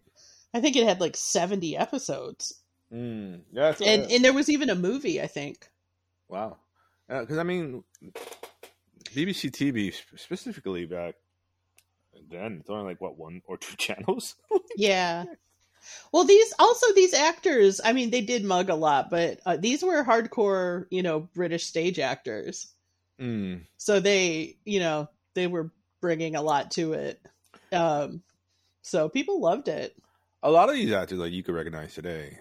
[0.55, 2.55] I think it had like seventy episodes,
[2.93, 5.21] mm, yeah, that's and and there was even a movie.
[5.21, 5.69] I think.
[6.29, 6.57] wow.
[7.09, 7.85] Because I mean,
[9.15, 11.15] BBC TV specifically back
[12.31, 14.37] then, it's only like what one or two channels.
[14.77, 15.25] Yeah.
[16.13, 17.81] Well, these also these actors.
[17.85, 21.65] I mean, they did mug a lot, but uh, these were hardcore, you know, British
[21.67, 22.69] stage actors.
[23.21, 23.61] mm.
[23.77, 25.71] So they, you know, they were
[26.01, 27.21] bringing a lot to it.
[27.73, 28.23] Um,
[28.83, 29.97] so people loved it.
[30.43, 32.39] A lot of these actors like you could recognize today,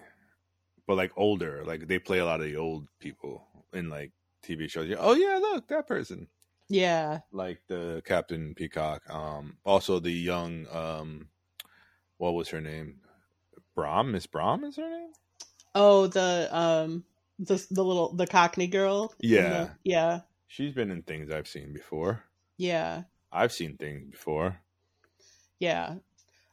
[0.86, 4.70] but like older, like they play a lot of the old people in like TV
[4.70, 4.94] shows.
[4.98, 6.28] Oh yeah, look that person.
[6.68, 7.20] Yeah.
[7.32, 9.02] like the Captain Peacock.
[9.08, 11.28] Um, also the young, um,
[12.18, 13.00] what was her name?
[13.78, 15.10] Brahms, Miss Brahms is her name.
[15.74, 17.04] Oh, the um,
[17.38, 19.14] the the little the Cockney girl.
[19.20, 19.48] Yeah.
[19.48, 20.20] the- yeah.
[20.48, 22.24] She's been in things I've seen before.
[22.56, 23.02] Yeah.
[23.30, 24.58] I've seen things before.
[25.60, 25.96] Yeah.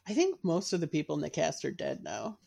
[0.07, 2.37] I think most of the people in the cast are dead now.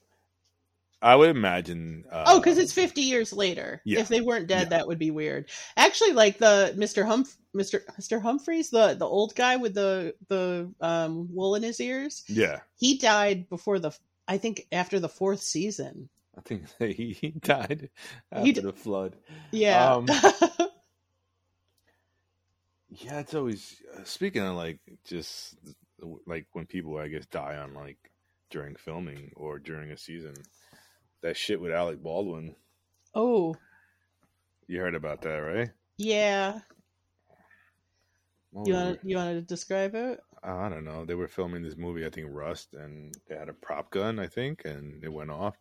[1.01, 2.05] I would imagine.
[2.11, 3.81] Uh, Oh, because it's fifty years later.
[3.85, 4.01] yeah.
[4.01, 4.79] If they weren't dead, Yeah.
[4.79, 5.49] that would be weird.
[5.77, 10.73] Actually, like the Mister Humph, Mister Mister Humphries, the the old guy with the the
[10.81, 12.61] um, wool in his ears, yeah.
[12.77, 13.93] he died before the.
[14.29, 16.09] I think after the fourth season.
[16.37, 17.91] I think he, he died
[18.31, 19.17] after He d- the flood.
[19.53, 19.95] Yeah.
[19.95, 20.07] Um,
[22.91, 25.57] Yeah, it's always uh, speaking of like just
[26.27, 27.99] like when people I guess die on like
[28.51, 30.35] during filming or during a season.
[31.23, 32.55] That shit with Alec Baldwin.
[33.15, 33.57] oh,
[34.69, 35.71] You heard about that, right?
[35.99, 36.61] yeah.
[38.53, 40.21] What You want you want to describe it?
[40.43, 41.05] I don't know.
[41.05, 44.27] They were filming this movie, I think Rust, and they had a prop gun, I
[44.27, 45.55] think, and it went off.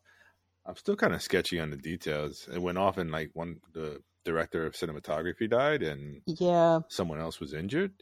[0.66, 2.48] I'm still kind of sketchy on the details.
[2.54, 6.80] It went off, and like one the director of cinematography died, and Yeah.
[6.90, 7.94] someone else was injured.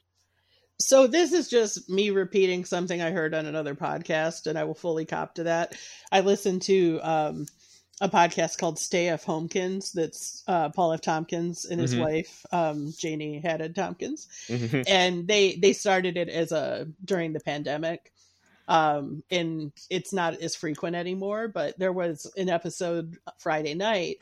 [0.82, 4.74] So this is just me repeating something I heard on another podcast, and I will
[4.74, 5.76] fully cop to that.
[6.12, 7.46] I listened to um,
[8.02, 9.26] a podcast called Stay F.
[9.26, 9.94] Homekins.
[9.94, 11.02] That's uh, Paul F.
[11.02, 12.00] Tompkins and his Mhm.
[12.02, 14.84] wife um, Janie Haddad Tompkins, Mhm.
[14.88, 18.12] and they they started it as a during the pandemic.
[18.68, 24.18] Um, and it's not as frequent anymore, but there was an episode Friday night,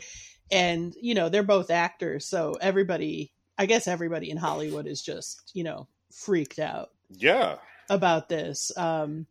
[0.52, 5.50] and you know they're both actors, so everybody, I guess everybody in Hollywood is just
[5.54, 7.56] you know freaked out yeah.
[7.90, 8.72] about this.
[8.78, 9.26] Um,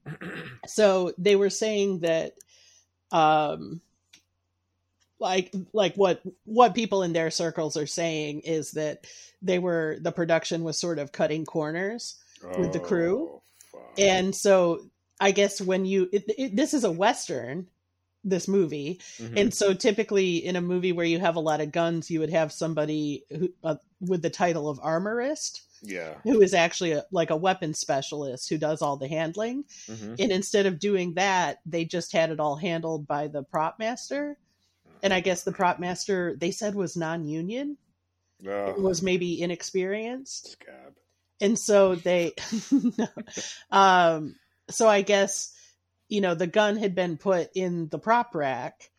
[0.67, 2.33] so they were saying that,
[3.13, 3.81] um,
[5.23, 9.07] like like what what people in their circles are saying is that
[9.41, 12.17] they were the production was sort of cutting corners,
[12.59, 13.31] With the crew?
[13.33, 13.43] Oh,
[13.73, 13.99] fuck.
[13.99, 14.85] and so
[15.21, 17.69] I guess when you it, it, this is a western,
[18.25, 19.41] this movie, Mhm.
[19.41, 22.31] and so typically in a movie where you have a lot of guns, you would
[22.31, 26.15] have somebody who uh, with the title of armorist yeah.
[26.25, 29.65] who is actually a, like a weapons specialist who does all the handling.
[29.89, 30.17] Mhm.
[30.21, 34.37] And instead of doing that, they just had it all handled by the prop master.
[35.03, 37.77] And I guess the prop master they said was non-union,
[38.49, 40.95] Ugh, was maybe inexperienced, scab.
[41.41, 42.35] and so they,
[43.71, 44.37] um,
[44.71, 45.55] so I guess
[46.09, 48.91] you know the gun had been put in the prop rack,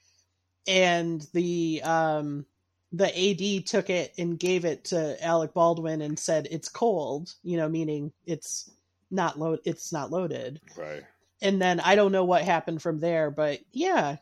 [0.67, 2.45] and the um
[2.93, 7.57] the AD took it and gave it to Alec Baldwin and said it's cold, you
[7.57, 8.69] know, meaning it's
[9.09, 10.61] not load it's not loaded.
[10.77, 11.03] Right.
[11.41, 14.17] And then I don't know what happened from there, but yeah,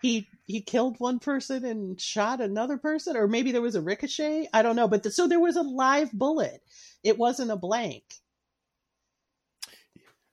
[0.00, 4.48] he he killed one person and shot another person or maybe there was a ricochet,
[4.52, 6.62] I don't know, but the, so there was a live bullet.
[7.04, 8.04] It wasn't a blank.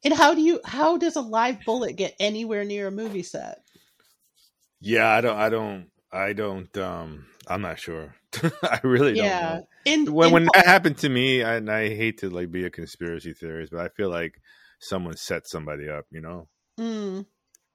[0.03, 3.63] And how do you how does a live bullet get anywhere near a movie set?
[4.79, 5.37] Yeah, I don't.
[5.37, 5.91] I don't.
[6.11, 6.77] I don't.
[6.77, 8.15] Um, I'm not sure.
[8.63, 9.23] I really yeah.
[9.23, 9.67] don't know.
[9.85, 12.65] And, When and when that happened to me, I, and I hate to like be
[12.65, 14.41] a conspiracy theorist, but I feel like
[14.79, 16.05] someone set somebody up.
[16.11, 16.47] You know.
[16.79, 17.25] Mm,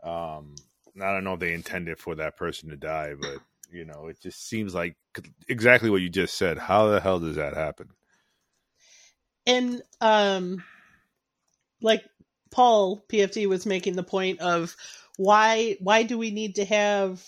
[0.03, 0.55] Um,
[1.03, 3.39] I don't know if they intended for that person to die, but
[3.73, 4.97] you know, it just seems like
[5.49, 6.59] exactly what you just said.
[6.59, 7.89] How the hell does that happen?
[9.47, 10.63] and um
[11.83, 12.05] like
[12.51, 14.77] Paul PFT was making the point of
[15.17, 17.25] why why do we need to have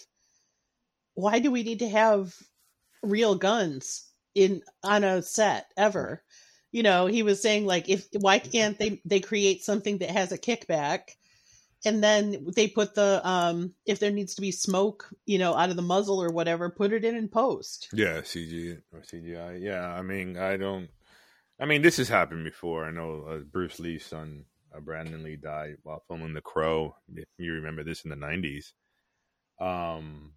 [1.14, 2.34] why do we need to have
[3.02, 6.22] real guns in on a set ever?
[6.70, 10.32] You know, he was saying like if why can't they they create something that has
[10.32, 11.10] a kickback
[11.84, 15.70] and then they put the um if there needs to be smoke, you know, out
[15.70, 17.88] of the muzzle or whatever, put it in in post.
[17.92, 19.60] Yeah, CG or CGI.
[19.60, 20.88] Yeah, I mean, I don't.
[21.60, 22.84] I mean, this has happened before.
[22.84, 26.96] I know uh, Bruce Lee's son, uh, Brandon Lee, died while filming The Crow.
[27.14, 28.72] If you remember this in the '90s.
[29.60, 30.32] Um,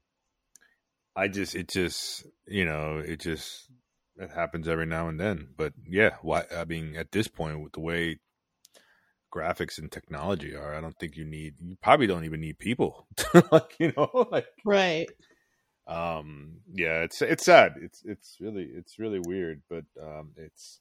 [1.15, 3.71] I just, it just, you know, it just,
[4.17, 5.47] it happens every now and then.
[5.57, 6.43] But yeah, why?
[6.55, 8.19] I mean, at this point, with the way
[9.35, 11.55] graphics and technology are, I don't think you need.
[11.59, 13.07] You probably don't even need people.
[13.51, 15.07] like you know, like right.
[15.87, 17.73] Um, yeah, it's it's sad.
[17.81, 20.79] It's it's really it's really weird, but um, it's.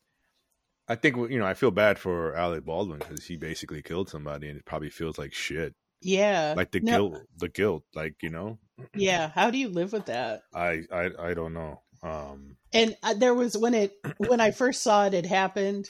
[0.86, 4.48] I think you know I feel bad for Alec Baldwin because he basically killed somebody,
[4.48, 5.74] and it probably feels like shit.
[6.00, 6.92] Yeah, like the no.
[6.92, 8.58] guilt, the guilt, like you know.
[8.94, 10.42] Yeah, how do you live with that?
[10.54, 11.80] I I I don't know.
[12.02, 15.88] Um, and uh, there was when it when I first saw it, it happened.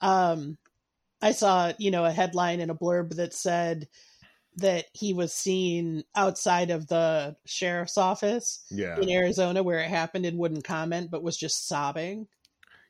[0.00, 0.58] Um,
[1.22, 3.88] I saw you know a headline and a blurb that said
[4.56, 8.98] that he was seen outside of the sheriff's office yeah.
[8.98, 12.26] in Arizona where it happened and wouldn't comment, but was just sobbing.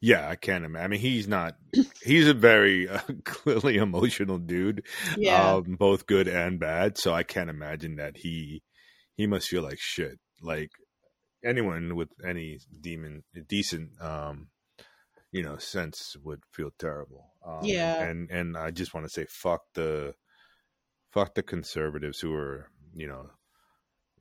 [0.01, 0.85] Yeah, I can't imagine.
[0.85, 1.55] I mean, he's not.
[2.03, 4.85] He's a very uh, clearly emotional dude.
[5.16, 6.99] Yeah, um, both good and bad.
[6.99, 8.62] So I can't imagine that he
[9.14, 10.18] he must feel like shit.
[10.41, 10.70] Like
[11.45, 14.49] anyone with any demon decent um
[15.33, 17.33] you know sense would feel terrible.
[17.45, 18.03] Um, yeah.
[18.05, 20.14] and and i just want to say fuck the
[21.11, 23.30] fuck the conservatives who are you know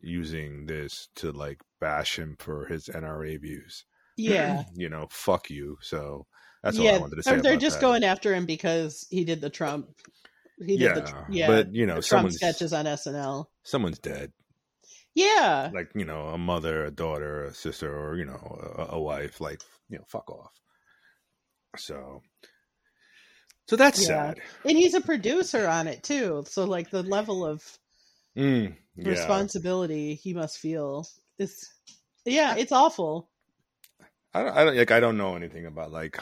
[0.01, 3.86] using this to like bash him for his nra views.
[4.18, 4.64] Yeah.
[4.76, 5.78] You know fuck you.
[5.82, 6.26] So
[6.64, 7.88] that's yeah, all i wanted to say they're just that.
[7.88, 9.88] going after him because he did the trump
[10.59, 11.47] he did yeah, the yeah.
[11.47, 14.32] but you know Trump sketches on snl someone's dead.
[15.14, 15.70] Yeah.
[15.74, 19.41] Like, you know, a mother, a daughter, a sister, or, you know, a, a wife,
[19.41, 20.53] like, you know, fuck off.
[21.78, 22.22] So,
[23.67, 24.07] so that's yeah.
[24.07, 24.39] sad.
[24.65, 26.43] And he's a producer on it too.
[26.47, 27.63] So, like, the level of
[28.38, 29.09] mm, yeah.
[29.09, 31.07] responsibility he must feel
[31.39, 31.69] is,
[32.26, 33.30] yeah, it's awful.
[34.34, 36.19] I don't, I don't, like, I don't know anything about, like,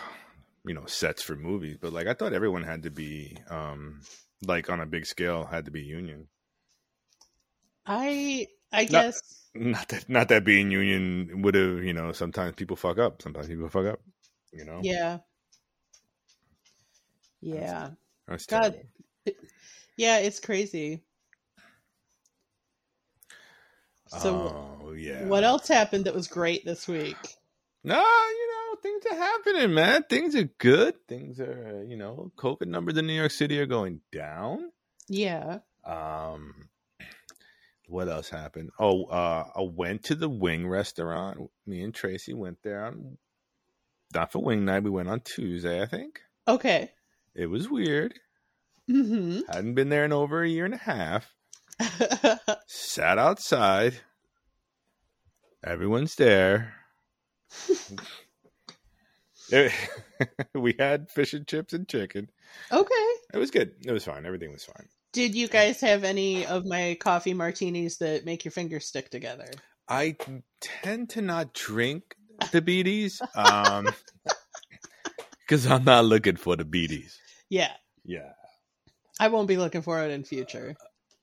[0.66, 4.02] you know, sets for movies, but, like, I thought everyone had to be, um,
[4.46, 6.28] like, on a big scale, had to be union.
[7.86, 9.22] I I guess
[9.56, 13.22] not, not that not that being union would have you know sometimes people fuck up
[13.22, 14.00] sometimes people fuck up
[14.54, 15.18] you know yeah
[17.42, 17.90] yeah
[18.28, 18.76] that's, that's God
[19.98, 21.04] yeah it's crazy
[24.08, 27.18] so oh, yeah what else happened that was great this week
[27.84, 32.68] no you know things are happening man things are good things are you know covid
[32.68, 34.72] numbers in new york city are going down
[35.08, 36.70] yeah um
[37.90, 38.70] what else happened?
[38.80, 41.50] Oh, uh, I went to the wing restaurant.
[41.66, 43.18] Me and Tracy went there on
[44.14, 44.84] not for wing night.
[44.84, 46.20] We went on Tuesday, I think.
[46.48, 46.92] Okay.
[47.36, 48.14] It was weird.
[48.90, 49.42] Mm-hmm.
[49.52, 51.34] Hadn't been there in over a year and a half.
[52.68, 53.96] Sat outside.
[55.64, 56.74] Everyone's there.
[60.54, 62.30] we had fish and chips and chicken.
[62.72, 63.14] Okay.
[63.34, 63.74] It was good.
[63.86, 64.26] It was fine.
[64.26, 64.88] Everything was fine.
[65.12, 69.50] Did you guys have any of my coffee martinis that make your fingers stick together?
[69.88, 70.16] I
[70.62, 72.16] tend to not drink
[72.52, 73.90] the beaties um
[75.50, 77.18] because I'm not looking for the beaties.
[77.50, 77.72] Yeah.
[78.06, 78.34] Yeah.
[79.20, 80.76] I won't be looking for it in future.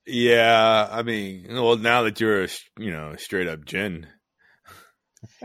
[0.04, 2.48] Yeah, I mean, well, now that you're a
[2.78, 4.06] you know straight up gin,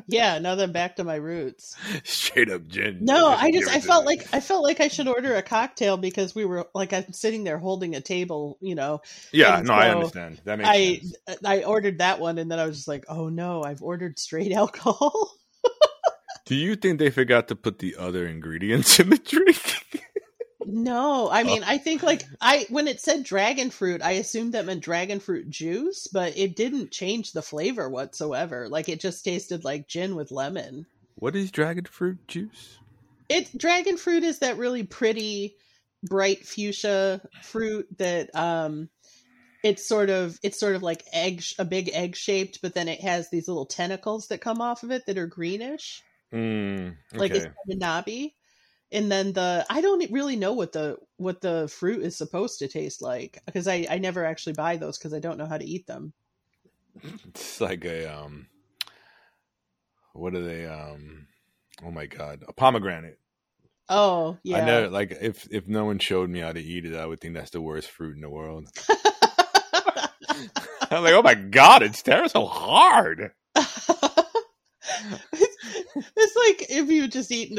[0.08, 1.76] yeah, now that I'm back to my roots.
[2.04, 3.00] Straight up gin.
[3.02, 6.36] No, I just I felt like I felt like I should order a cocktail because
[6.36, 9.02] we were like I'm sitting there holding a table, you know.
[9.32, 10.42] Yeah, no, so I understand.
[10.46, 11.40] That makes I, sense.
[11.44, 14.52] I ordered that one and then I was just like, oh no, I've ordered straight
[14.56, 15.32] alcohol.
[16.52, 20.04] Do you think they forgot to put the other ingredients in the drink?
[20.66, 24.66] No, I mean, I think like I when it said dragon fruit, I assumed that
[24.66, 28.68] meant dragon fruit juice, but it didn't change the flavor whatsoever.
[28.68, 30.88] Like it just tasted like gin with lemon.
[31.16, 32.80] What is dragon fruit juice?
[33.30, 35.56] It dragon fruit is that really pretty
[36.04, 38.90] bright fuchsia fruit that um
[39.64, 43.00] it's sort of it's sort of like egg a big egg shaped, but then it
[43.00, 46.04] has these little tentacles that come off of it that are greenish.
[46.34, 47.20] Mm, okay.
[47.20, 48.36] Like it's knobby
[48.92, 52.68] and then the I don't really know what the what the fruit is supposed to
[52.68, 55.66] taste like because I I never actually buy those because I don't know how to
[55.66, 56.14] eat them.
[57.28, 58.48] It's like a um,
[60.14, 61.28] what are they um?
[61.84, 63.18] Oh my god, a pomegranate.
[63.88, 64.58] Oh yeah.
[64.58, 67.22] I never like if if no one showed me how to eat it, I would
[67.22, 68.68] think that's the worst fruit in the world.
[70.92, 73.32] I'm like, oh my god, it's terrible, so hard.
[75.96, 77.58] it's like if you just eat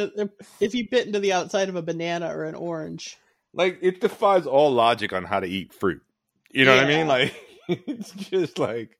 [0.60, 3.16] if you bit into the outside of a banana or an orange.
[3.54, 6.02] Like it defies all logic on how to eat fruit.
[6.50, 7.06] You know what I mean?
[7.06, 7.34] Like
[7.68, 8.96] it's just like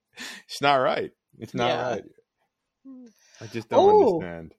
[0.46, 1.10] it's not right.
[1.38, 1.88] It's not Yeah.
[1.90, 2.04] right.
[3.40, 4.14] I just don't Oh.
[4.20, 4.54] understand.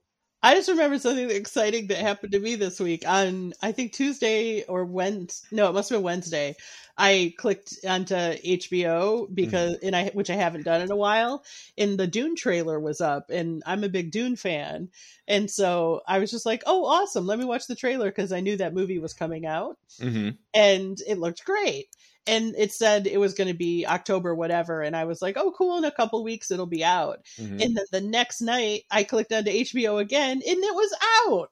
[0.46, 4.64] I just remember something exciting that happened to me this week on I think Tuesday
[4.64, 5.48] or Wednesday.
[5.56, 6.56] No, it must have been Wednesday.
[6.98, 11.44] I clicked onto HBO because and I which I haven't done in a while,
[11.78, 14.90] and the Dune trailer was up, and I'm a big Dune fan,
[15.28, 17.26] and so I was just like, "Oh, awesome!
[17.26, 21.00] Let me watch the trailer" because I knew that movie was coming out, hmm and
[21.08, 21.88] it looked great.
[22.26, 25.52] And it said it was going to be October, whatever, and I was like, "Oh,
[25.58, 25.78] cool!
[25.78, 29.34] In a couple weeks, it'll be out." hmm And then the next night, I clicked
[29.34, 30.94] onto HBO again, and it was
[31.28, 31.52] out.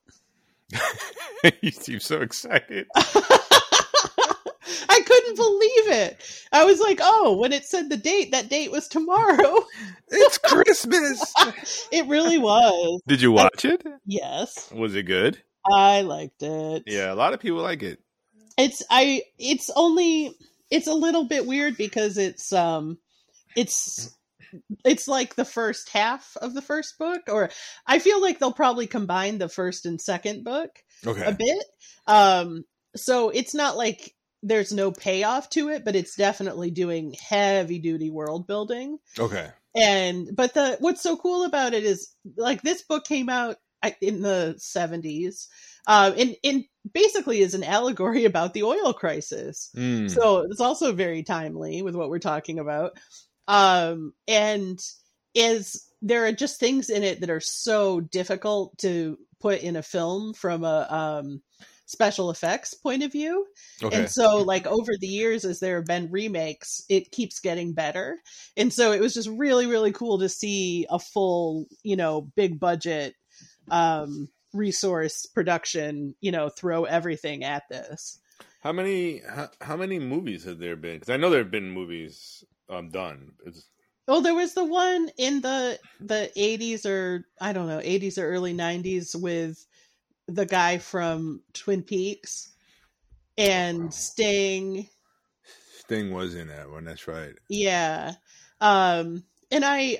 [1.61, 2.87] you seem so excited.
[4.91, 6.47] I couldn't believe it.
[6.51, 9.55] I was like, oh, when it said the date, that date was tomorrow.
[10.13, 11.33] It's Christmas.
[11.93, 13.01] It really was.
[13.07, 13.81] Did you watch it?
[14.05, 15.41] Yes, Was it good?
[15.65, 16.83] I liked it.
[16.85, 17.99] Yeah, a lot of people like it.
[18.57, 20.33] It's I it's only
[20.69, 22.97] it's a little bit weird because it's um
[23.55, 24.13] it's
[24.83, 27.49] it's like the first half of the first book or
[27.87, 30.71] I feel like they'll probably combine the first and second book.
[31.07, 31.23] Okay.
[31.23, 31.63] a bit.
[32.05, 32.65] Um,
[32.97, 34.13] so it's not like
[34.43, 38.97] there's no payoff to it, but it's definitely doing heavy duty world building.
[39.19, 39.49] Okay.
[39.75, 43.57] And but the what's so cool about it is like this book came out
[44.01, 45.47] in the 70s,
[45.87, 49.69] uh, and and basically is an allegory about the oil crisis.
[49.75, 50.09] Mm.
[50.09, 52.93] So it's also very timely with what we're talking about.
[53.47, 54.79] Um, and
[55.33, 59.83] is there are just things in it that are so difficult to put in a
[59.83, 61.41] film from a um,
[61.91, 63.45] special effects point of view.
[63.83, 63.95] okay.
[63.95, 68.17] And so, like, over the years, as there have been remakes, it keeps getting better.
[68.57, 72.59] And so it was just really, really cool to see a full, you know, big
[72.59, 73.15] budget
[73.69, 78.19] um, resource production, you know, throw everything at this.
[78.61, 80.95] How many how, how many movies have there been?
[80.95, 83.31] Because I know there have been movies um done.
[83.45, 83.67] It's,
[84.07, 88.27] Oh, there was the one in the the eighties or I don't know, eighties or
[88.27, 89.65] early nineties with
[90.33, 92.51] the guy from Twin Peaks
[93.37, 94.87] and Sting.
[95.79, 96.85] Sting was in that one.
[96.85, 97.33] That's right.
[97.49, 98.13] Yeah.
[98.59, 99.99] Um and I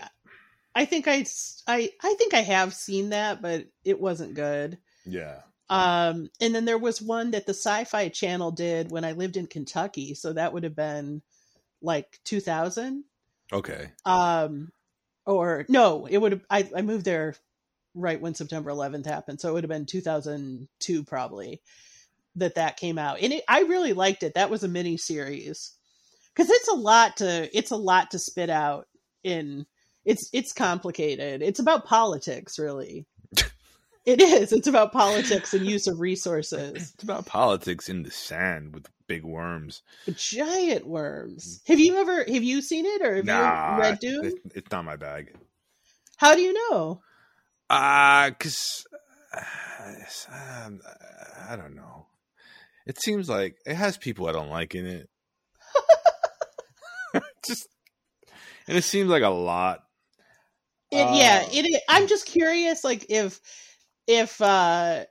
[0.74, 1.26] I think I,
[1.68, 4.78] I, I think I have seen that, but it wasn't good.
[5.06, 5.40] Yeah.
[5.70, 9.48] Um and then there was one that the Sci-Fi Channel did when I lived in
[9.48, 11.22] Kentucky, so that would have been
[11.82, 13.04] like 2000
[13.52, 13.92] Okay.
[14.06, 14.72] um
[15.26, 17.36] or no it would have I, I moved there
[17.94, 19.40] right when september 11th happened.
[19.42, 21.62] So it would have been 2002 probably
[22.36, 23.20] that that came out.
[23.22, 24.36] And it, i really liked it.
[24.36, 25.74] That was a mini series
[26.34, 28.88] because it's a lot to it's a lot to spit out
[29.24, 29.66] in
[30.06, 31.42] it's it's complicated.
[31.42, 33.06] It's about politics really.
[34.04, 34.52] It is.
[34.52, 36.94] It's about politics and use of resources.
[36.96, 39.84] It's about politics in the sand with big worms.
[40.16, 41.62] giant worms.
[41.68, 44.26] Have you ever have you seen it or have Nah, you read dune?
[44.26, 45.36] It's, it's not my bag.
[46.18, 47.02] how do you know
[47.72, 48.86] Uh, cause
[49.34, 50.82] uh, um,
[51.50, 52.08] I don't know.
[52.86, 55.10] It seems like it has people I don't like in it.
[57.48, 57.70] Just,
[58.68, 59.84] and it seems like a lot.
[60.92, 61.84] It, yeah, Uh, it.
[61.88, 63.40] I'm just curious, like if
[64.06, 65.06] if uh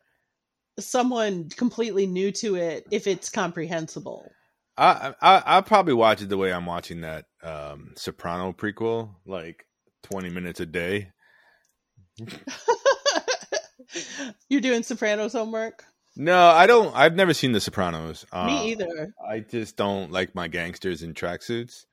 [0.78, 4.30] someone completely new to it, if it's comprehensible.
[4.76, 9.64] I, I I'll probably watch it the way I'm watching that um Soprano prequel, like
[10.02, 11.12] 20 minutes a day.
[14.48, 15.84] You're doing Sopranos homework.
[16.16, 16.94] No, I don't.
[16.94, 18.26] I've never seen The Sopranos.
[18.32, 19.12] Uh, Me either.
[19.26, 21.84] I just don't like my gangsters in tracksuits.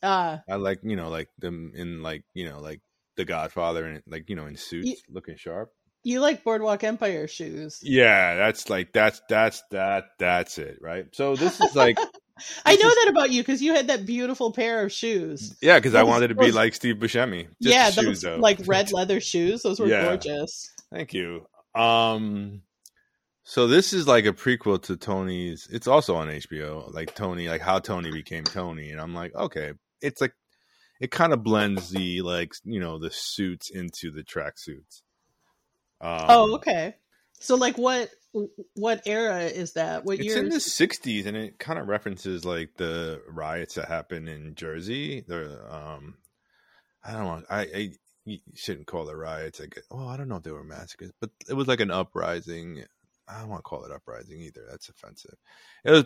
[0.00, 2.80] Uh I like you know like them in like you know like
[3.16, 5.72] The Godfather and like you know in suits looking sharp.
[6.04, 7.80] you like Boardwalk Empire shoes.
[7.82, 11.06] Yeah, that's like that's that's that that's it, right?
[11.12, 11.98] So this is like
[12.64, 15.56] I know that about you because you had that beautiful pair of shoes.
[15.60, 17.48] yeah, because I wanted to be like Steve Buscemi.
[17.62, 18.36] Just yeah, the those shoes, though.
[18.36, 19.62] like red leather shoes.
[19.62, 20.04] Those were Yeah.
[20.04, 20.70] gorgeous.
[20.92, 21.46] Thank you.
[21.74, 22.62] Um,
[23.44, 25.68] so this is like a prequel to Tony's.
[25.70, 26.92] It's also on HBO.
[26.92, 30.32] Like Tony, like how Tony became Tony, and I'm like, okay, it's like
[31.00, 35.02] it kind of blends the like you know the suits into the tracksuits.
[36.00, 36.94] Um, oh, okay.
[37.40, 38.10] So like what
[38.74, 40.04] what era is that?
[40.04, 40.38] What It's year?
[40.38, 45.22] in the '60s, and it kind of references like the riots that happened in Jersey.
[45.26, 46.14] The um,
[47.04, 47.90] I don't want I, I
[48.24, 49.60] you shouldn't call it riots.
[49.60, 49.84] Guess.
[49.90, 52.84] Well, I don't know if they were massacres, but it was like an uprising.
[53.28, 54.66] I don't want to call it uprising either.
[54.70, 55.36] That's offensive.
[55.84, 56.04] It was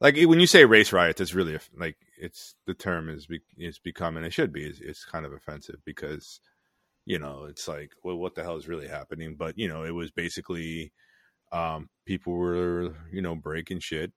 [0.00, 3.78] like when you say race riots, it's really like it's the term is be, is
[3.78, 4.24] becoming.
[4.24, 4.64] It should be.
[4.64, 6.40] It's, it's kind of offensive because
[7.08, 9.36] you know it's like well, what the hell is really happening?
[9.36, 10.92] But you know, it was basically
[11.52, 14.12] um, people were you know breaking shit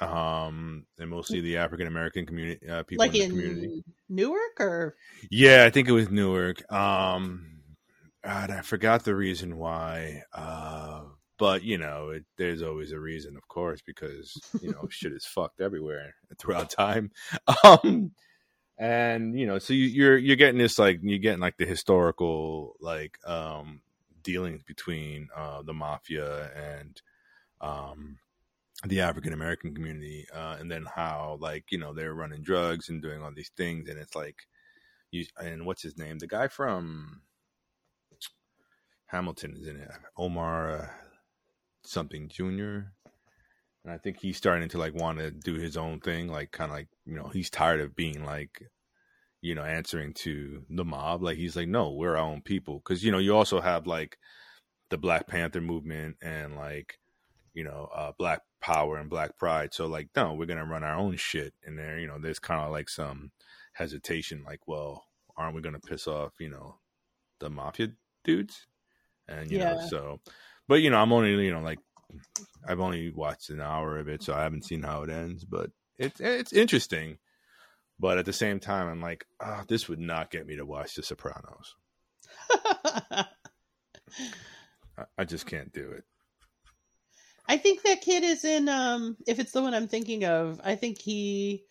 [0.00, 3.84] um, and mostly the African American community uh, people like in the in community.
[4.08, 4.96] Newark or
[5.30, 6.70] Yeah, I think it was Newark.
[6.72, 7.46] Um,
[8.24, 10.22] God, I forgot the reason why.
[10.32, 11.02] Uh,
[11.38, 15.26] but you know, it, there's always a reason, of course, because you know shit is
[15.26, 17.10] fucked everywhere throughout time.
[17.64, 18.12] Um,
[18.80, 22.76] and you know, so you, you're you're getting this like you're getting like the historical
[22.80, 23.82] like um
[24.22, 27.00] dealings between uh the mafia and
[27.60, 28.18] um
[28.86, 33.02] the African American community, uh, and then how like you know they're running drugs and
[33.02, 34.36] doing all these things, and it's like
[35.10, 37.20] you and what's his name, the guy from
[39.06, 40.88] Hamilton is in it, Omar uh,
[41.82, 42.94] something Junior,
[43.84, 46.70] and I think he's starting to like want to do his own thing, like kind
[46.70, 48.62] of like you know he's tired of being like
[49.42, 53.04] you know answering to the mob, like he's like no, we're our own people, because
[53.04, 54.18] you know you also have like
[54.90, 56.98] the Black Panther movement and like
[57.54, 59.74] you know, uh, black power and black pride.
[59.74, 61.98] So like, no, we're gonna run our own shit in there.
[61.98, 63.32] You know, there's kind of like some
[63.72, 65.06] hesitation, like, well,
[65.36, 66.76] aren't we gonna piss off, you know,
[67.40, 67.88] the mafia
[68.24, 68.66] dudes?
[69.28, 70.20] And you know, so,
[70.68, 71.78] but you know, I'm only, you know, like,
[72.66, 75.44] I've only watched an hour of it, so I haven't seen how it ends.
[75.44, 77.18] But it's it's interesting.
[77.98, 80.94] But at the same time, I'm like, ah, this would not get me to watch
[80.94, 81.74] The Sopranos.
[82.50, 83.26] I,
[85.18, 86.04] I just can't do it.
[87.46, 90.76] I think that kid is in um if it's the one I'm thinking of, I
[90.76, 91.64] think he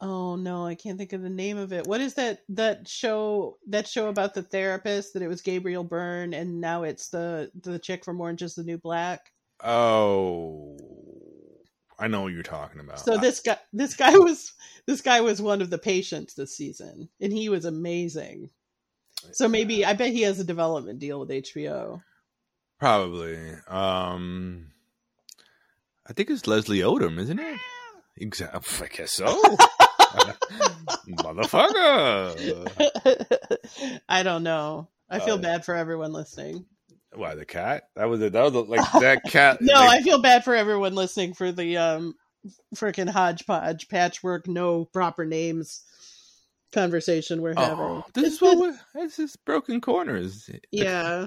[0.00, 1.86] Oh no, I can't think of the name of it.
[1.86, 6.34] What is that that show that show about the therapist that it was Gabriel Byrne
[6.34, 9.32] and now it's the the chick from Orange is the New Black?
[9.62, 10.76] Oh,
[11.98, 13.00] I know what you're talking about.
[13.00, 14.52] So this guy this guy was
[14.86, 18.50] this guy was one of the patients this season and he was amazing.
[19.32, 22.02] So maybe I bet he has a development deal with HBO.
[22.78, 23.36] Probably.
[23.66, 24.68] Um,
[26.06, 27.58] I think it's Leslie Odom, isn't it?
[28.16, 28.86] Exactly.
[28.86, 29.56] I guess so.
[31.08, 32.68] Motherfucker.
[34.08, 34.88] I don't know.
[35.10, 36.66] I feel Uh, bad for everyone listening.
[37.14, 37.84] Why the cat?
[37.96, 38.32] That was it.
[38.34, 39.60] That was like that cat.
[39.62, 42.14] No, like, I feel bad for everyone listening for the um
[42.76, 45.82] freaking hodgepodge patchwork, no proper names
[46.72, 47.78] conversation we're having.
[47.78, 51.26] oh, this is what we're, this is broken corners, Yeah.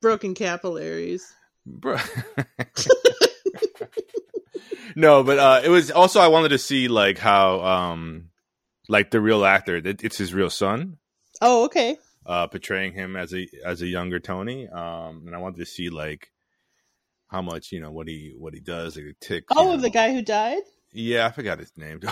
[0.00, 1.32] Broken capillaries.
[1.66, 1.96] bro.
[4.96, 8.30] No, but uh, it was also I wanted to see like how um
[8.88, 9.76] like the real actor.
[9.76, 10.98] It, it's his real son.
[11.40, 11.96] Oh, okay.
[12.26, 14.68] uh, portraying him as a as a younger Tony.
[14.68, 16.30] Um, and I wanted to see like
[17.28, 19.44] how much you know what he what he does, like tick.
[19.50, 20.62] Oh, the guy who died?
[20.92, 22.00] Yeah, I forgot his name.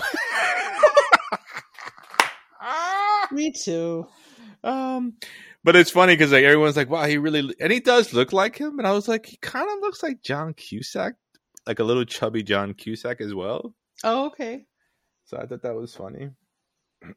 [3.31, 4.07] Me too.
[4.63, 5.13] um,
[5.63, 8.57] but it's funny because like everyone's like, "Wow, he really," and he does look like
[8.57, 8.79] him.
[8.79, 11.13] And I was like, he kind of looks like John Cusack,
[11.69, 13.75] like a little chubby John Cusack as well.
[14.03, 14.65] Oh, okay.
[15.25, 16.31] So I thought that was funny.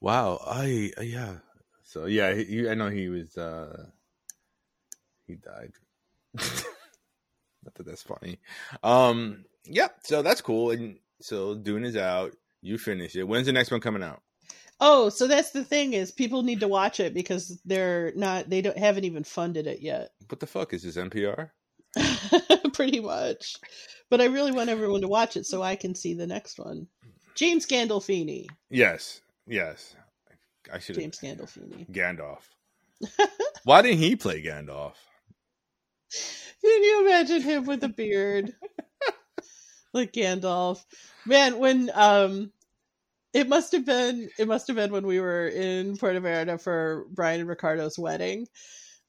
[0.00, 1.36] wow, I uh, yeah.
[1.82, 3.36] So yeah, he, I know he was.
[3.38, 3.86] uh
[5.26, 5.72] He died.
[6.34, 8.38] Not that that's funny.
[8.82, 9.46] Um.
[9.64, 9.96] Yep.
[10.04, 10.70] so that's cool.
[10.72, 12.36] And so Dune is out.
[12.60, 13.24] You finish it.
[13.26, 14.20] When's the next one coming out?
[14.80, 18.60] Oh, so that's the thing is people need to watch it because they're not they
[18.60, 20.10] don't haven't even funded it yet.
[20.28, 21.50] What the fuck is this NPR?
[22.72, 23.56] Pretty much.
[24.10, 26.86] But I really want everyone to watch it so I can see the next one.
[27.34, 28.46] James Gandolfini.
[28.70, 29.20] Yes.
[29.46, 29.94] Yes.
[30.72, 30.96] I should.
[30.96, 31.88] James Gandolfini.
[31.90, 32.42] Gandalf.
[33.64, 34.94] Why didn't he play Gandalf?
[36.60, 38.52] Can you imagine him with a beard?
[39.92, 40.84] like Gandalf.
[41.24, 42.52] Man, when um
[43.32, 47.06] it must have been it must have been when we were in Puerto Vallarta for
[47.10, 48.46] Brian and Ricardo's wedding.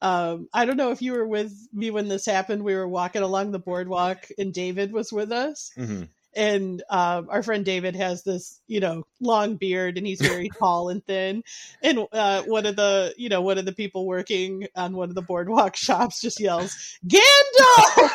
[0.00, 2.62] Um, I don't know if you were with me when this happened.
[2.62, 5.72] We were walking along the boardwalk and David was with us.
[5.76, 6.04] Mm-hmm.
[6.36, 10.88] And um, our friend David has this, you know, long beard and he's very tall
[10.88, 11.42] and thin.
[11.82, 15.14] And uh, one of the, you know, one of the people working on one of
[15.16, 18.10] the boardwalk shops just yells, Gandalf!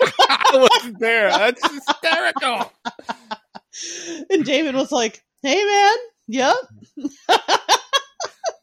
[0.30, 1.30] I was there.
[1.30, 2.72] That's hysterical.
[4.30, 6.56] and David was like, "Hey, man, yep,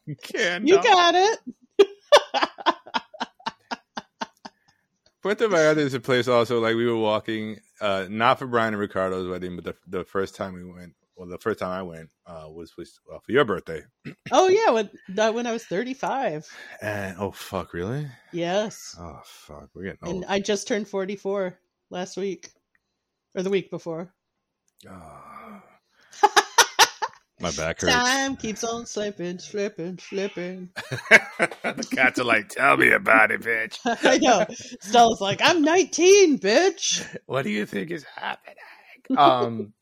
[0.06, 1.38] you got it."
[5.22, 8.80] Puerto Vallarta is a place also like we were walking, uh, not for Brian and
[8.80, 12.10] Ricardo's wedding, but the the first time we went, well, the first time I went
[12.26, 13.82] uh, was was uh, for your birthday.
[14.32, 16.46] Oh yeah, when that when I was thirty-five.
[16.80, 18.06] And oh fuck, really?
[18.32, 20.14] Yes, Oh fuck, we're getting old.
[20.16, 20.24] and.
[20.26, 21.58] I just turned forty-four
[21.90, 22.50] last week,
[23.34, 24.12] or the week before.
[24.88, 25.62] Ah.
[27.38, 27.92] My back hurts.
[27.92, 30.70] Time keeps on slipping, slipping, slipping.
[30.74, 34.46] the cats are like, "Tell me about it, bitch." I know.
[34.80, 37.16] Stella's like, I'm 19, bitch.
[37.26, 38.56] What do you think is happening?
[39.18, 39.74] Um,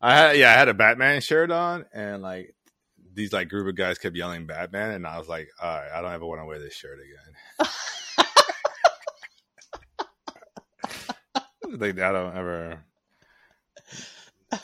[0.00, 2.54] I had yeah, I had a Batman shirt on, and like
[3.12, 6.00] these like group of guys kept yelling Batman, and I was like, all right, I
[6.00, 7.68] don't ever want to wear this shirt again.
[11.80, 12.84] like I don't ever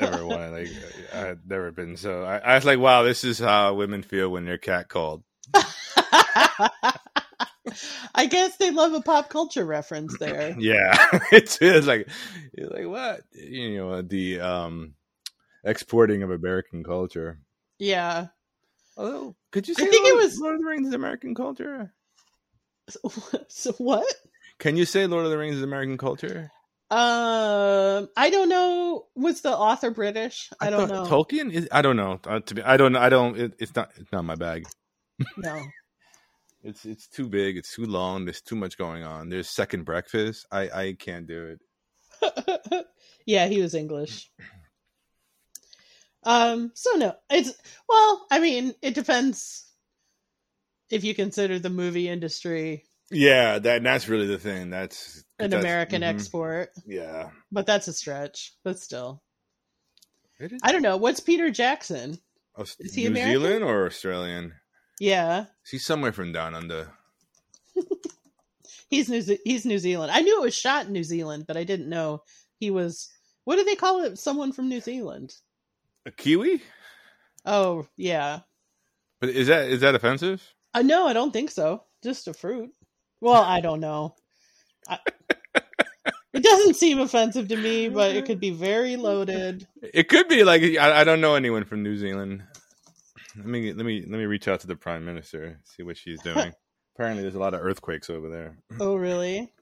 [0.00, 0.68] ever want to like
[1.12, 4.28] I had never been so I, I was like wow this is how women feel
[4.30, 5.22] when they're catcalled
[8.14, 10.54] I guess they love a pop culture reference there.
[10.58, 10.96] yeah
[11.32, 12.08] it's, it's like
[12.52, 14.94] it's like what you know the um
[15.64, 17.38] exporting of American culture
[17.78, 18.28] Yeah.
[18.96, 21.92] although could you I say think it was- Lord of the Rings is American culture
[23.48, 24.06] So what?
[24.58, 26.50] can you say Lord of the Rings is American culture
[26.90, 29.06] Um, I don't know.
[29.14, 30.50] Was the author British?
[30.60, 31.04] I, don't know.
[31.04, 33.90] Tolkien is I don't know uh, to be I don't I don't it, it's not
[33.96, 34.66] it's not my bag
[35.36, 35.60] no.
[36.62, 37.56] It's it's too big.
[37.56, 38.26] It's too long.
[38.26, 39.30] There's too much going on.
[39.30, 40.46] There's second breakfast.
[40.52, 42.84] I I can't do it.
[43.26, 44.30] yeah, he was English.
[46.22, 47.54] Um, so no, it's
[47.88, 49.72] well, I mean, it depends
[50.90, 54.70] if you consider the movie industry Yeah, that that's really the thing.
[54.70, 56.06] That's an that's- American mhm.
[56.08, 58.54] export, Yeah, but that's a stretch.
[58.62, 59.22] But still,
[60.62, 60.96] I don't know.
[60.96, 62.18] What's Peter Jackson?
[62.58, 63.32] Is he New American?
[63.42, 64.54] Zealand or Australian?
[65.00, 66.90] Yeah, He's somewhere from down under.
[68.90, 70.12] he's New Ze- he's New Zealand.
[70.12, 72.22] I knew it was shot in New Zealand, but I didn't know
[72.58, 73.10] he was.
[73.44, 74.18] What do they call it?
[74.18, 75.34] Someone from New Zealand?
[76.06, 76.62] A kiwi?
[77.46, 78.40] Oh yeah.
[79.20, 80.42] But is that is that offensive?
[80.74, 81.84] Uh, no, I don't think so.
[82.02, 82.70] Just a fruit.
[83.20, 84.14] Well, I don't know.
[84.88, 84.98] I,
[86.32, 89.66] it doesn't seem offensive to me, but it could be very loaded.
[89.82, 92.42] It could be like I, I don't know anyone from New Zealand.
[93.36, 96.20] Let me let me let me reach out to the prime minister see what she's
[96.22, 96.52] doing.
[96.96, 98.58] Apparently, there's a lot of earthquakes over there.
[98.78, 99.52] Oh, really?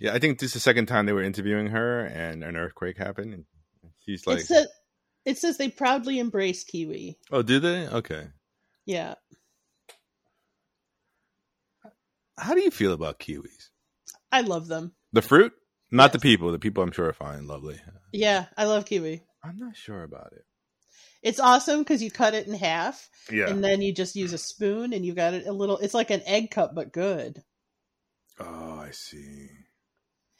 [0.00, 2.96] Yeah, I think this is the second time they were interviewing her, and an earthquake
[2.96, 3.34] happened.
[3.34, 3.44] And
[4.04, 4.68] she's like, it says
[5.24, 7.18] it says they proudly embrace kiwi.
[7.30, 7.86] "Oh, do they?
[7.88, 8.28] Okay."
[8.86, 9.14] Yeah,
[12.38, 13.68] How do you feel about kiwis?
[14.32, 14.92] I love them.
[15.12, 15.52] The fruit,
[15.90, 16.52] not the people.
[16.52, 17.80] The people, I'm sure, are fine, lovely.
[18.12, 19.22] Yeah, I love kiwi.
[19.42, 20.44] I'm not sure about it.
[21.22, 23.50] It's awesome because you cut it in half Yeah.
[23.50, 25.78] and then you just use a spoon and you got it a little.
[25.78, 27.42] It's like an egg cup, but good.
[28.40, 29.48] oh, I see.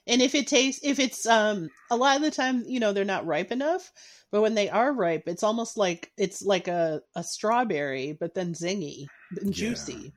[0.07, 3.05] And if it tastes, if it's um, a lot of the time, you know, they're
[3.05, 3.91] not ripe enough.
[4.31, 8.55] But when they are ripe, it's almost like it's like a, a strawberry, but then
[8.55, 9.07] zingy
[9.41, 9.53] and Yeah.
[9.53, 10.13] juicy.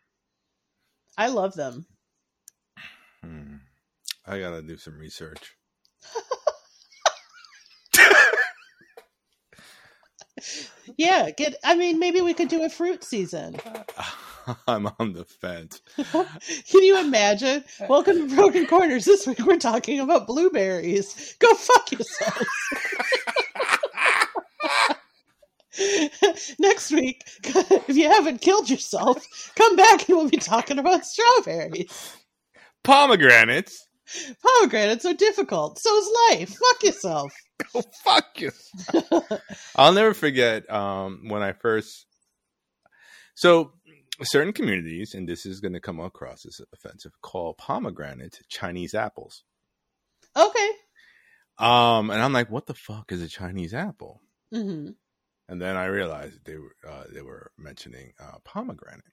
[1.18, 1.86] I love them.
[3.24, 3.56] Hmm.
[4.26, 5.56] I gotta do some research.
[10.98, 11.56] Yeah, get.
[11.64, 13.58] I mean, maybe we could do a fruit season.
[14.68, 15.82] I'm on the fence.
[16.12, 17.64] Can you imagine?
[17.88, 19.06] Welcome to Broken Corners.
[19.06, 21.36] This week we're talking about blueberries.
[21.40, 22.48] Go fuck yourself.
[26.60, 29.26] Next week, if you haven't killed yourself,
[29.56, 32.16] come back and we'll be talking about strawberries.
[32.84, 33.88] Pomegranates.
[34.44, 35.80] Pomegranates are difficult.
[35.80, 36.50] So is life.
[36.50, 37.34] Fuck yourself.
[37.74, 38.52] Go fuck you.
[39.76, 42.06] I'll never forget um, when I first.
[43.36, 43.74] So,
[44.24, 49.44] certain communities, and this is going to come across as offensive, call pomegranates Chinese apples.
[50.36, 50.70] Okay.
[51.58, 54.22] Um, and I'm like, what the fuck is a Chinese apple?
[54.52, 54.90] hmm
[55.52, 59.04] And then I realized they were uh, they were mentioning uh, pomegranate.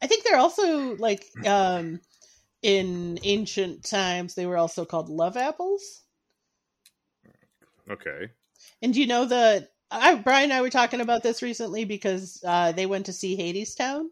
[0.00, 1.98] I think they're also like um
[2.62, 6.02] in ancient times they were also called love apples.
[7.90, 8.30] Okay.
[8.80, 12.40] And do you know the I Brian and I were talking about this recently because
[12.46, 14.04] uh they went to see Hadestown,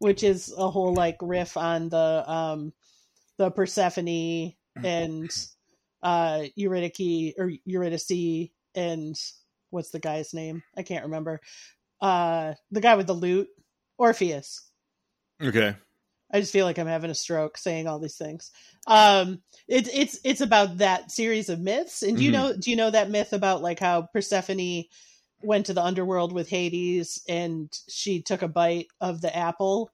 [0.00, 2.72] which is a whole like riff on the um
[3.36, 5.30] the Persephone and
[6.02, 9.16] uh Eurydice or Eurydice and
[9.70, 10.62] what's the guy's name?
[10.76, 11.40] I can't remember.
[12.00, 13.48] Uh the guy with the lute,
[13.98, 14.64] Orpheus.
[15.42, 15.74] Okay.
[16.32, 18.50] I just feel like I'm having a stroke saying all these things.
[18.86, 22.02] Um, it's it's it's about that series of myths.
[22.02, 22.32] And do you Mhm.
[22.34, 24.84] know do you know that myth about like how Persephone
[25.42, 29.90] went to the underworld with Hades and she took a bite of the apple,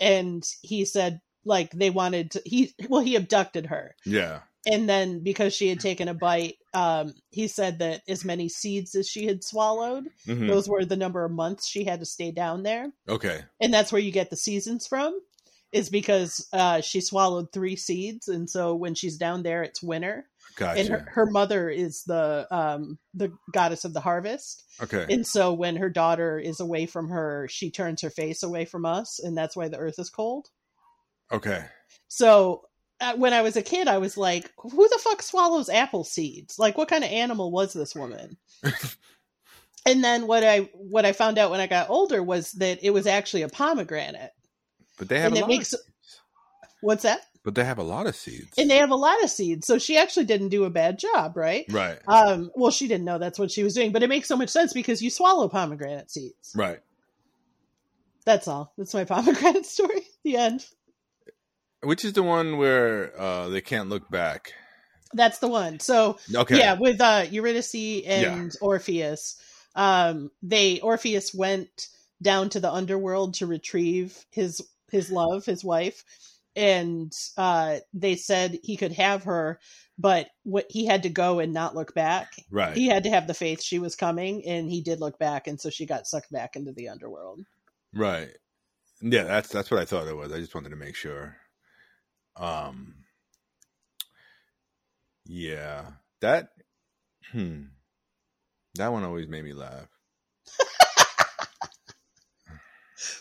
[0.00, 4.40] and he said like they wanted to he well he abducted her Yeah.
[4.66, 8.94] and then because she had taken a bite um he said that as many seeds
[8.94, 10.46] as she had swallowed Mhm.
[10.46, 13.40] those were the number of months she had to stay down there Okay.
[13.60, 15.18] and that's where you get the seasons from
[15.72, 20.28] is because uh, she swallowed three seeds and so when she's down there it's winter
[20.56, 20.80] Gotcha.
[20.80, 25.06] and her, her mother is the um the goddess of the harvest okay.
[25.08, 28.84] and so when her daughter is away from her she turns her face away from
[28.84, 30.48] us and that's why the earth is cold
[31.32, 31.64] okay.
[32.08, 32.62] so
[33.16, 36.58] when i was a kid i was like who the fuck swallows apple seeds?
[36.58, 38.36] Like what kind of animal was this woman?
[39.88, 42.90] And then what i what i found out when i got older was that it
[42.90, 44.32] was actually a pomegranate.
[44.98, 45.48] But they have and a lot.
[45.48, 45.80] makes- of,
[46.80, 47.20] what's that?
[47.44, 48.54] But they have a lot of seeds.
[48.58, 49.68] and they have a lot of seeds.
[49.68, 51.64] So she actually didn't do a bad job right?
[51.70, 51.98] Right.
[52.08, 54.48] um well she didn't know that's what she was doing but it makes so much
[54.48, 56.52] sense because you swallow pomegranate seeds.
[56.56, 56.80] Right.
[58.24, 58.72] that's all.
[58.76, 60.02] That's my pomegranate story.
[60.24, 60.66] The end
[61.82, 64.52] Which is the one where uh, they can't look back.
[65.14, 66.58] that's the one so Okay.
[66.58, 69.40] yeah with uh eurydice and orpheus
[69.76, 71.86] um they orpheus went
[72.20, 74.60] down to the underworld to retrieve his
[74.90, 76.02] his love his wife
[76.56, 79.60] and uh they said he could have her
[79.96, 82.74] but what he had to go and not look back Right.
[82.76, 85.60] he had to have the faith she was coming and he did look back and
[85.60, 87.40] so she got sucked back into the underworld
[87.94, 88.36] Right.
[89.00, 90.32] Yeah, that's that's what I thought it was.
[90.32, 91.36] I just wanted to make sure.
[92.38, 92.94] Um
[95.24, 95.84] Yeah.
[96.20, 96.48] That
[97.32, 97.62] hmm.
[98.76, 99.88] That one always made me laugh.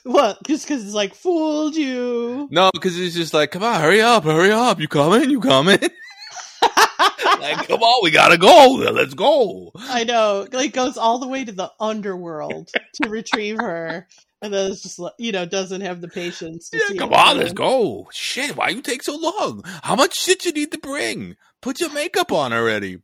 [0.03, 4.01] what just because it's like fooled you No, because it's just like, come on, hurry
[4.01, 4.80] up, hurry up.
[4.80, 5.30] You coming?
[5.30, 5.80] You coming?
[6.61, 8.76] like, come on, we gotta go.
[8.91, 9.72] Let's go.
[9.76, 12.70] i know like goes all the way to the underworld
[13.01, 14.07] to retrieve her
[14.45, 17.37] and then it's just like you know doesn't have the patience to Yeah, come on,
[17.37, 18.07] let's go.
[18.11, 19.63] Shit, why you take so long?
[19.83, 21.35] How much shit you need to bring?
[21.61, 22.99] Put your makeup on already.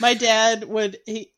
[0.00, 1.30] my dad would he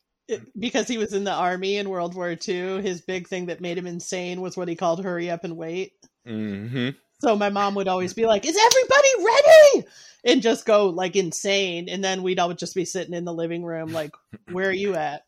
[0.59, 3.79] because he was in the army in world war ii his big thing that made
[3.79, 5.93] him insane was what he called hurry up and wait
[6.27, 6.89] hmm
[7.21, 9.89] so my mom would always be like is everybody ready
[10.25, 13.65] and just go like insane and then we'd all just be sitting in the living
[13.65, 14.11] room like
[14.51, 15.23] where are you at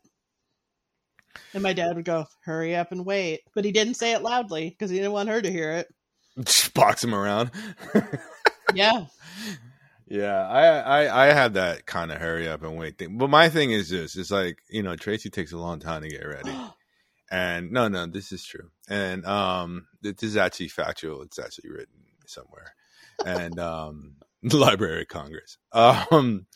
[1.53, 4.69] and my dad would go hurry up and wait but he didn't say it loudly
[4.69, 5.87] because he didn't want her to hear it
[6.43, 7.51] Just box him around.
[8.73, 9.05] yeah
[10.07, 13.17] Yeah, I, I I had that kind of hurry up and wait thing.
[13.17, 16.09] But my thing is this: it's like you know, Tracy takes a long time to
[16.09, 16.51] get ready.
[17.31, 18.71] And no, no, this is true.
[18.89, 21.21] And um, this is actually factual.
[21.21, 22.73] It's actually written somewhere,
[23.23, 25.59] and um, the Library of Congress.
[25.71, 26.47] Um,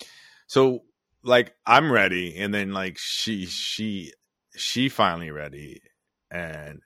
[0.47, 0.79] so
[1.23, 4.13] like I'm ready, and then like she she
[4.55, 5.81] she finally ready,
[6.31, 6.79] and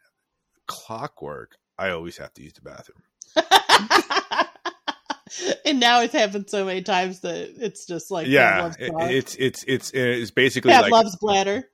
[0.68, 1.52] clockwork.
[1.78, 3.04] I always have to use the bathroom.
[5.66, 9.64] and now it's happened so many times that it's just like yeah, it- it's it's
[9.68, 11.66] it's it's basically Pat like loves bladder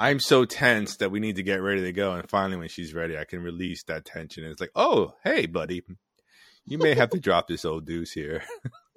[0.00, 2.12] I'm so tense that we need to get ready to go.
[2.12, 4.44] And finally, when she's ready, I can release that tension.
[4.44, 5.82] And it's like, oh, hey, buddy,
[6.64, 8.44] you may have to drop this old deuce here.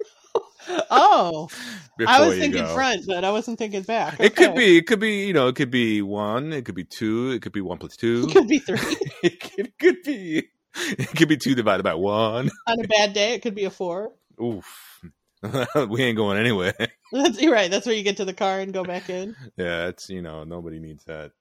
[0.90, 1.48] oh
[1.96, 2.74] before I was thinking go.
[2.74, 4.18] front, but I wasn't thinking back.
[4.20, 6.84] It could be, it could be, you know, it could be one, it could be
[6.84, 8.26] two, it could be one plus two.
[8.28, 8.78] It could be three.
[9.22, 12.50] it, could, it could be, it could be two divided by one.
[12.66, 14.12] On a bad day, it could be a four.
[14.42, 15.00] Oof,
[15.88, 16.74] we ain't going anywhere.
[17.12, 17.70] That's you're right.
[17.70, 19.36] That's where you get to the car and go back in.
[19.56, 21.32] yeah, it's you know, nobody needs that.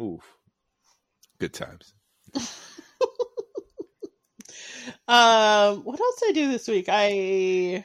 [0.00, 0.22] Oof,
[1.38, 1.94] good times.
[5.08, 6.86] Um, what else did I do this week?
[6.88, 7.84] I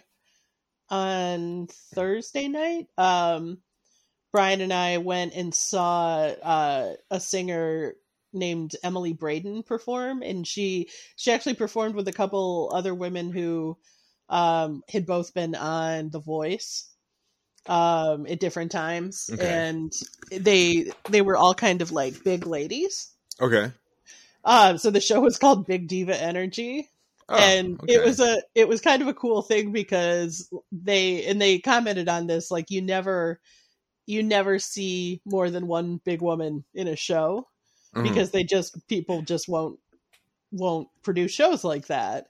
[0.89, 3.59] on Thursday night, um,
[4.31, 7.93] Brian and I went and saw uh, a singer
[8.33, 13.77] named Emily Braden perform, and she she actually performed with a couple other women who
[14.29, 16.89] um, had both been on The Voice
[17.67, 19.47] um, at different times, Okay.
[19.47, 19.93] and
[20.31, 23.11] they they were all kind of like big ladies.
[23.39, 23.71] Okay.
[24.43, 26.89] Um, so the show was called Big Diva Energy,
[27.33, 31.41] Oh, and it was a it was kind of a cool thing because they and
[31.41, 33.39] they commented on this like you never
[34.07, 37.47] you never see more than one big woman in a show
[37.95, 38.03] Mhm.
[38.03, 39.79] because they just people just won't
[40.51, 42.27] won't produce shows like that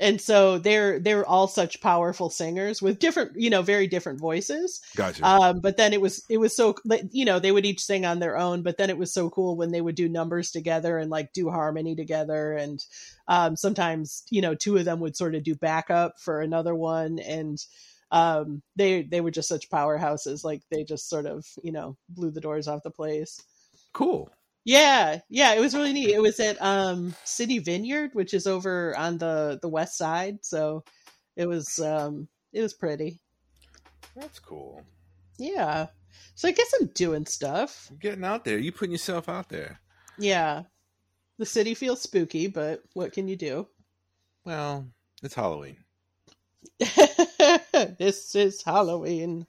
[0.00, 4.80] and so they're they're all such powerful singers with different you know very different voices.
[4.96, 5.24] Gotcha.
[5.24, 6.74] um, but then it was it was so
[7.12, 9.56] you know they would each sing on their own but then it was so cool
[9.56, 12.54] when they would do numbers together and like do harmony together.
[12.54, 12.84] And
[13.28, 17.18] um, sometimes you know two of them would sort of do backup for another one.
[17.18, 17.58] And
[18.10, 20.44] um, they they were just such powerhouses.
[20.44, 23.42] Like they just sort of you know blew the doors off the place.
[23.92, 24.30] Cool.
[24.64, 28.96] Yeah yeah it was really neat it was at um, city vineyard which is over
[28.96, 30.84] on the the west side so
[31.36, 33.18] it was um it was pretty
[34.14, 34.82] That's cool.
[35.38, 35.86] yeah
[36.34, 38.58] so i guess i'm doing stuff You're getting out there.
[38.58, 39.80] You putting yourself out there.
[40.18, 40.62] Yeah.
[41.38, 43.66] The city feels spooky, but what can you do?
[44.44, 44.86] Well,
[45.22, 45.76] it's Halloween.
[47.98, 49.46] this is Halloween.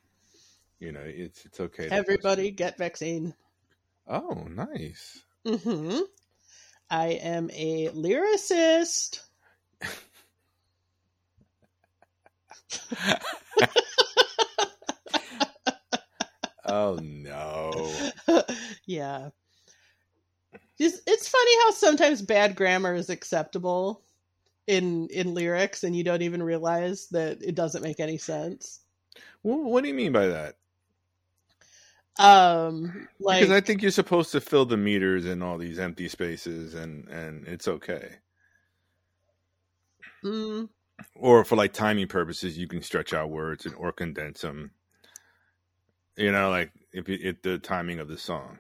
[0.80, 1.90] You know, it's it's okay.
[1.92, 3.34] Everybody get vaccine.
[4.12, 5.24] Oh, nice.
[5.48, 6.00] Mm-hmm.
[6.90, 9.22] I am a lyricist.
[16.66, 17.90] oh no.
[18.86, 19.30] yeah.
[20.78, 24.04] Just, it's funny how sometimes bad grammar is acceptable
[24.68, 28.82] in in lyrics and you don't even realize that it doesn't make any sense.
[29.42, 30.56] What, what do you mean by that?
[32.20, 36.08] Um like because I think you're supposed to fill the meters in all these empty
[36.10, 38.16] spaces, and and it's okay.
[40.24, 40.70] mm,
[41.16, 44.72] Or for like timing purposes, you can stretch out words and or condense them.
[46.18, 48.60] You know, like if it, if the timing of the song.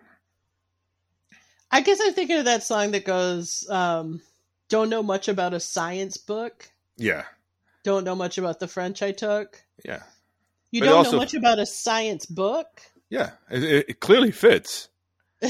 [1.69, 4.21] I guess I'm thinking of that song that goes um
[4.69, 6.69] don't know much about a science book.
[6.97, 7.23] Yeah,
[7.83, 9.61] Don't know much about the French I took.
[9.83, 10.03] yeah,
[10.71, 12.81] You But don't also- know much about a science book.
[13.11, 13.31] Yeah.
[13.51, 14.89] It, it, clearly fits.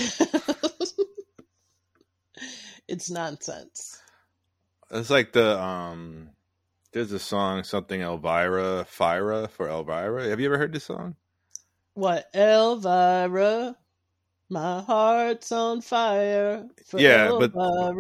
[2.87, 4.01] it's nonsense.
[4.91, 6.31] It's like the um.
[6.91, 10.27] There's a song, something Elvira, Fira for Elvira.
[10.27, 11.15] Have you ever heard this song?
[11.93, 13.77] What, Elvira?
[14.49, 16.67] My heart's on fire.
[16.85, 17.53] For Yeah, but-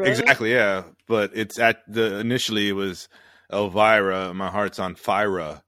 [0.05, 0.83] Exactly, yeah.
[1.07, 3.07] But it's at the initially it was
[3.49, 4.33] Elvira.
[4.33, 5.61] My heart's on fire.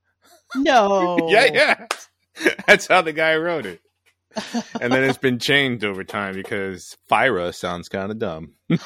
[0.55, 1.17] No.
[1.29, 1.87] Yeah, yeah.
[2.67, 3.79] That's how the guy wrote it.
[4.81, 8.53] And then it's been changed over time because Fira sounds kind of dumb.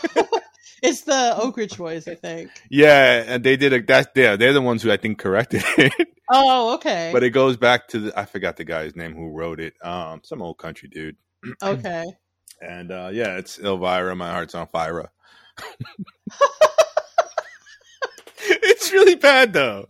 [0.84, 2.52] It's the Oak Ridge Boys, I think.
[2.70, 6.08] Yeah, and they did a that's yeah, they're the ones who I think corrected it.
[6.30, 7.10] Oh, okay.
[7.12, 9.74] but it goes back to the I forgot the guy's name who wrote it.
[9.82, 11.16] Um some old country dude.
[11.64, 12.04] okay.
[12.62, 15.08] And uh yeah, it's Elvira, my heart's on Fira.
[18.38, 19.88] it's really bad though.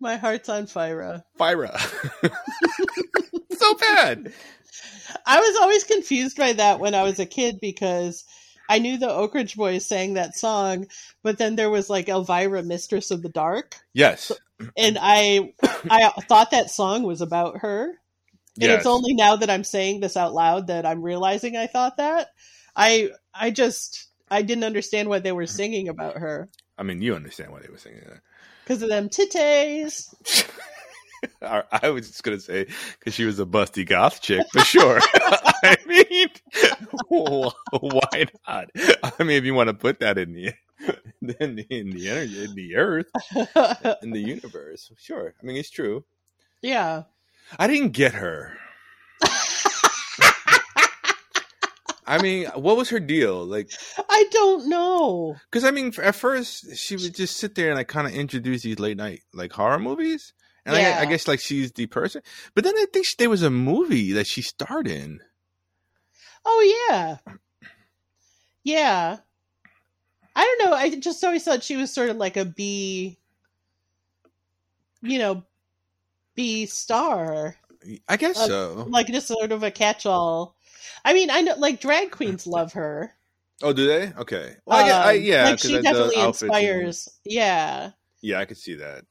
[0.00, 1.22] My heart's on fire.
[1.38, 1.78] Fira.
[3.52, 4.32] so bad.
[5.24, 8.24] I was always confused by that when I was a kid because
[8.68, 10.86] I knew the Oak Ridge Boys sang that song,
[11.22, 14.32] but then there was like Elvira, Mistress of the Dark, Yes.
[14.76, 15.52] and I
[15.88, 17.84] I thought that song was about her.
[18.58, 18.78] And Yes.
[18.78, 22.28] it's only now that I'm saying this out loud that I'm realizing I thought that.
[22.74, 26.48] I I just I didn't understand what they were singing about her
[26.78, 28.20] I mean, you understand why they were singing that.
[28.66, 30.12] Because of them titties.
[31.42, 32.66] I I was just gonna say
[32.98, 35.00] because she was a busty goth chick for sure.
[35.14, 36.28] I mean,
[37.08, 38.70] why not?
[38.76, 40.52] I mean, if you want to put that in the
[41.40, 43.06] in the in the energy in the earth
[44.02, 45.34] in the universe, sure.
[45.40, 46.04] I mean, it's true.
[46.62, 47.04] yeah.
[47.60, 48.58] I didn't get her.
[52.06, 53.44] I mean, what was her deal?
[53.44, 53.70] Like,
[54.08, 55.36] I don't know.
[55.50, 58.62] because I mean, at first she would just sit there and like kind of introduce
[58.62, 60.32] these late night like horror movies,
[60.64, 60.98] and I, Yeah.
[61.00, 62.22] I guess like she's the person.
[62.54, 65.20] But then I think she, there was a movie that she starred in.
[66.44, 67.16] Oh yeah.
[68.62, 69.18] Yeah.
[70.34, 70.76] I don't know.
[70.76, 73.18] I just always thought she was sort of like a B
[75.02, 75.44] you know,
[76.34, 77.56] B star.
[78.08, 78.86] I guess Uh, so.
[78.88, 80.55] Like just sort of a catch all.
[81.04, 83.12] I mean, I know like drag queens love her.
[83.62, 84.12] Oh, do they?
[84.18, 84.54] Okay.
[84.66, 87.08] Well, I, I, Um, yeah, like she definitely outfits and- inspires.
[87.24, 87.90] Yeah.
[88.20, 89.04] yeah, I could see that.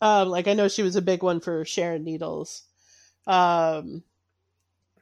[0.00, 2.62] Um, like I know she was a big one for Sharon Needles.
[3.26, 4.02] Um,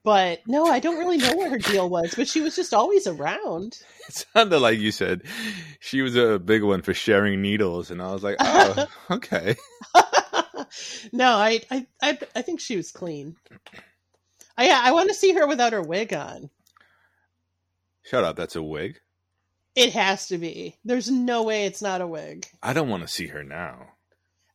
[0.02, 2.14] but no, I don't really know what her deal was.
[2.14, 3.80] But she was just always around.
[4.08, 5.24] It sounded like you said
[5.80, 9.54] she was a big one for sharing needles, and I was like, oh, okay.
[11.12, 13.36] no, I, I, I, I think she was clean.
[14.58, 16.50] I, I want to see her without her wig on.
[18.02, 18.36] Shut up.
[18.36, 19.00] That's a wig.
[19.76, 20.76] It has to be.
[20.84, 22.46] There's no way it's not a wig.
[22.62, 23.86] I don't want to see her now.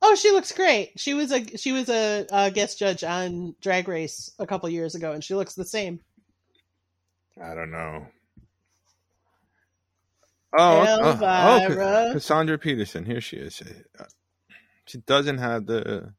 [0.02, 1.00] Oh, she looks great.
[1.00, 4.96] She was a she was a, uh guest judge on Drag Race a couple years
[4.96, 6.02] ago, and she looks the same.
[7.42, 8.08] I don't know.
[10.56, 11.26] Oh, okay.
[11.26, 13.06] oh, oh, Cassandra Peterson.
[13.06, 13.64] Here she is.
[14.86, 16.14] She doesn't have the.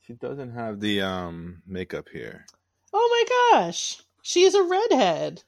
[0.00, 2.46] She doesn't have the um makeup here.
[2.92, 5.42] Oh my gosh, she's a redhead.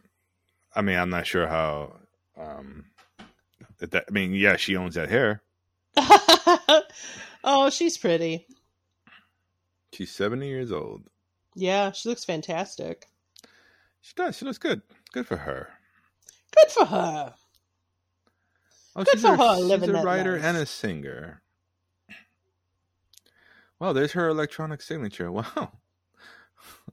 [0.75, 1.97] I mean, I'm not sure how.
[2.39, 2.85] Um,
[3.79, 5.43] that, I mean, yeah, she owns that hair.
[7.45, 8.47] oh, she's pretty.
[9.93, 11.05] She's 70 years old.
[11.55, 13.07] Yeah, she looks fantastic.
[14.01, 14.37] She does.
[14.37, 14.83] She looks good.
[15.13, 15.69] Good for her.
[16.57, 17.35] Good for her.
[18.97, 20.45] Oh, Good for a, her, She's a writer life.
[20.45, 21.43] and a singer.
[23.79, 25.31] Wow, there's her electronic signature.
[25.33, 25.73] Wow,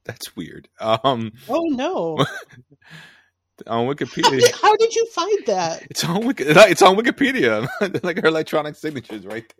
[0.07, 0.67] that's weird.
[0.79, 2.17] Um, Oh no.
[3.67, 4.51] on Wikipedia.
[4.61, 5.83] How did you find that?
[5.89, 7.67] It's on Wiki- It's on Wikipedia.
[8.03, 9.51] like her electronic signatures, right?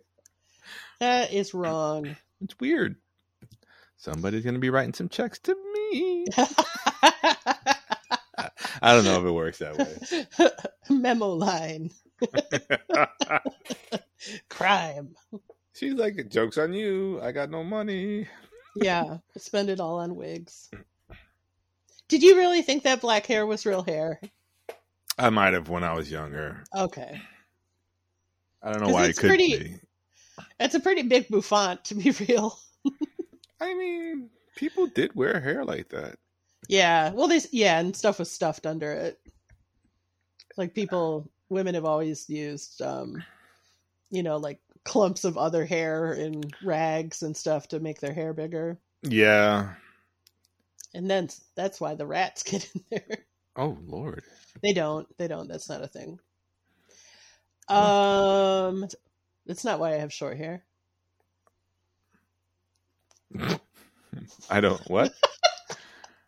[1.00, 2.16] That is wrong.
[2.40, 2.94] It's weird.
[3.96, 6.24] Somebody's gonna be writing some checks to me.
[8.80, 10.54] I don't know if it works that way.
[10.88, 11.90] Memo line.
[14.48, 15.16] Crime.
[15.74, 17.20] She's like, "Jokes on you!
[17.20, 18.28] I got no money."
[18.82, 20.70] Yeah, spend it all on wigs.
[22.08, 24.20] Did you really think that black hair was real hair?
[25.18, 26.62] I might have when I was younger.
[26.74, 27.20] Okay.
[28.62, 29.74] I don't know why it could pretty- be.
[30.60, 32.58] It's a pretty big bouffant, to be real.
[33.60, 36.16] I mean, people did wear hair like that.
[36.68, 37.10] Yeah.
[37.12, 39.18] Well, this, yeah, and stuff was stuffed under it.
[40.56, 43.22] Like people, women have always used, um,
[44.10, 48.32] you know, like clumps of other hair in rags and stuff to make their hair
[48.32, 48.78] bigger.
[49.02, 49.74] Yeah.
[50.94, 53.18] And then that's why the rats get in there.
[53.56, 54.22] Oh Lord.
[54.62, 55.06] They don't.
[55.18, 55.48] They don't.
[55.48, 56.18] That's not a thing.
[57.68, 58.88] Um,
[59.46, 60.64] that's not why I have short hair.
[64.50, 64.80] I don't.
[64.88, 65.12] What?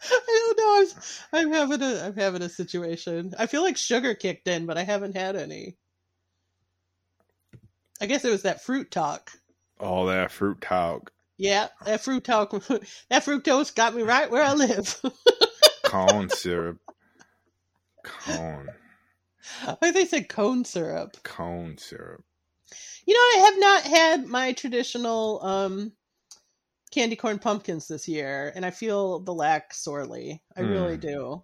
[0.03, 0.87] I don't know.
[1.33, 3.33] I'm, I'm having a I'm having a situation.
[3.39, 5.77] I feel like sugar kicked in, but I haven't had any.
[8.01, 9.31] I guess it was that fruit talk.
[9.79, 12.51] All that fruit talk, Yeah, that fruit talk.
[13.09, 15.01] That fructose got me right where I live.
[15.85, 16.79] corn syrup,
[18.05, 18.69] Cone.
[19.67, 21.17] I think they said cone syrup.
[21.23, 22.23] Cone syrup.
[23.07, 25.93] You know, I have not had my traditional um,
[26.93, 30.43] candy corn pumpkins this year, and I feel the lack sorely.
[30.57, 31.01] I really Hmm.
[31.01, 31.43] do.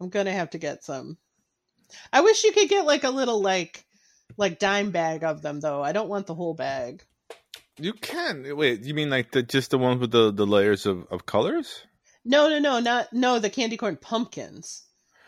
[0.00, 1.18] I'm gonna have to get some.
[2.12, 3.84] I wish you could get like a little like
[4.36, 5.82] like dime bag of them though.
[5.82, 7.02] I don't want the whole bag.
[7.80, 8.82] You can wait.
[8.82, 11.84] You mean like the just the ones with the the layers of of colors?
[12.24, 13.38] No, no, no, not no.
[13.38, 14.84] The candy corn pumpkins.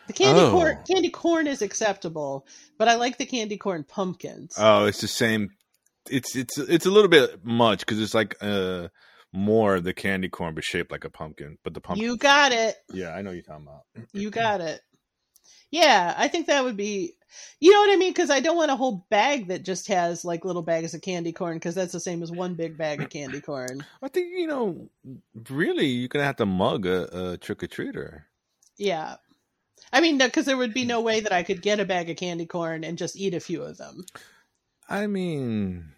[0.07, 0.51] The candy Oh.
[0.51, 2.45] corn candy corn is acceptable,
[2.77, 4.53] but I like the candy corn pumpkins.
[4.57, 5.49] Oh, it's the same.
[6.09, 8.89] It's it's it's a little bit much because it's like uh
[9.33, 11.57] more of the candy corn but shaped like a pumpkin.
[11.63, 12.75] But the pumpkin, you got it.
[12.93, 14.07] yeah, I know what you're talking about.
[14.11, 14.81] You got it.
[15.71, 17.15] Yeah, I think that would be.
[17.61, 18.11] You know what I mean?
[18.11, 21.31] Because I don't want a whole bag that just has like little bags of candy
[21.31, 23.85] corn, because that's the same as one big bag of candy corn.
[24.01, 24.89] I think you know,
[25.49, 28.23] really, you're gonna have to mug a, a trick or treater.
[28.77, 29.15] Yeah.
[29.93, 32.17] I mean, because there would be no way that I could get a bag of
[32.17, 34.05] candy corn and just eat a few of them.
[34.89, 35.93] I mean,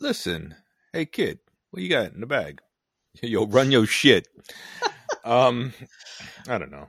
[0.00, 0.54] listen,
[0.92, 1.38] hey kid,
[1.70, 2.60] what you got in the bag?
[3.22, 4.28] Yo, run your shit.
[5.24, 5.72] um,
[6.48, 6.88] I don't know.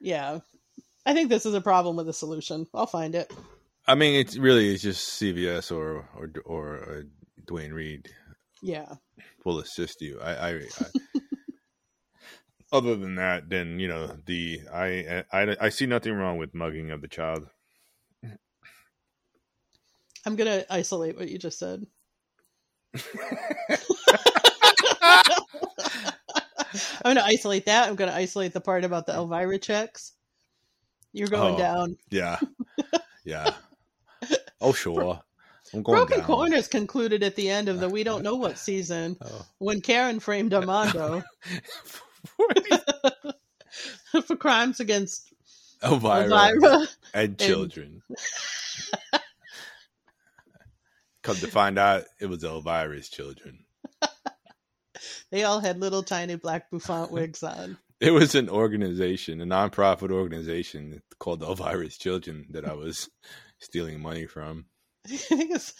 [0.00, 0.40] Yeah.
[1.06, 2.66] I think this is a problem with a solution.
[2.74, 3.32] I'll find it.
[3.86, 7.02] I mean, it's really it's just CVS or or or uh,
[7.46, 8.08] Duane Reade
[8.62, 8.94] Yeah.
[9.44, 10.18] will assist you.
[10.20, 10.60] I, I, I
[12.72, 16.90] other than that, then you know the I, I I see nothing wrong with mugging
[16.90, 17.46] of the child.
[20.26, 21.86] I'm going to isolate what you just said.
[27.04, 27.88] I'm going to isolate that.
[27.88, 30.12] I'm going to isolate the part about the Elvira checks.
[31.14, 31.58] You're going Oh.
[31.58, 31.96] down.
[32.10, 32.38] Yeah,
[33.24, 33.54] yeah.
[34.60, 35.20] Oh sure,
[35.72, 36.26] I'm going Broken down.
[36.26, 39.46] Corners concluded at the end of the We Don't Know What season Oh.
[39.58, 41.22] when Karen framed Armando
[44.26, 45.32] for crimes against
[45.82, 46.86] Elvira, Elvira.
[47.14, 48.02] and children.
[51.22, 53.64] Come to find out, it was Elvira's children.
[55.30, 57.78] They all had little tiny black bouffant wigs on.
[58.00, 63.08] It was an organization, a nonprofit organization called Elvira's Children that I was
[63.60, 64.66] stealing money from.
[65.06, 65.74] I think it's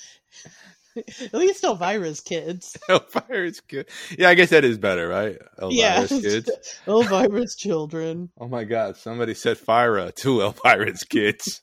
[0.97, 2.78] at least Elvira's kids.
[2.89, 3.89] Elvira's kid.
[4.16, 5.39] Yeah, I guess that is better, right?
[5.69, 6.03] Yeah.
[6.03, 6.51] Elvira's kids.
[6.86, 8.31] Elvira's children.
[8.39, 8.97] Oh my God!
[8.97, 11.62] Somebody set fire to Elvira's kids.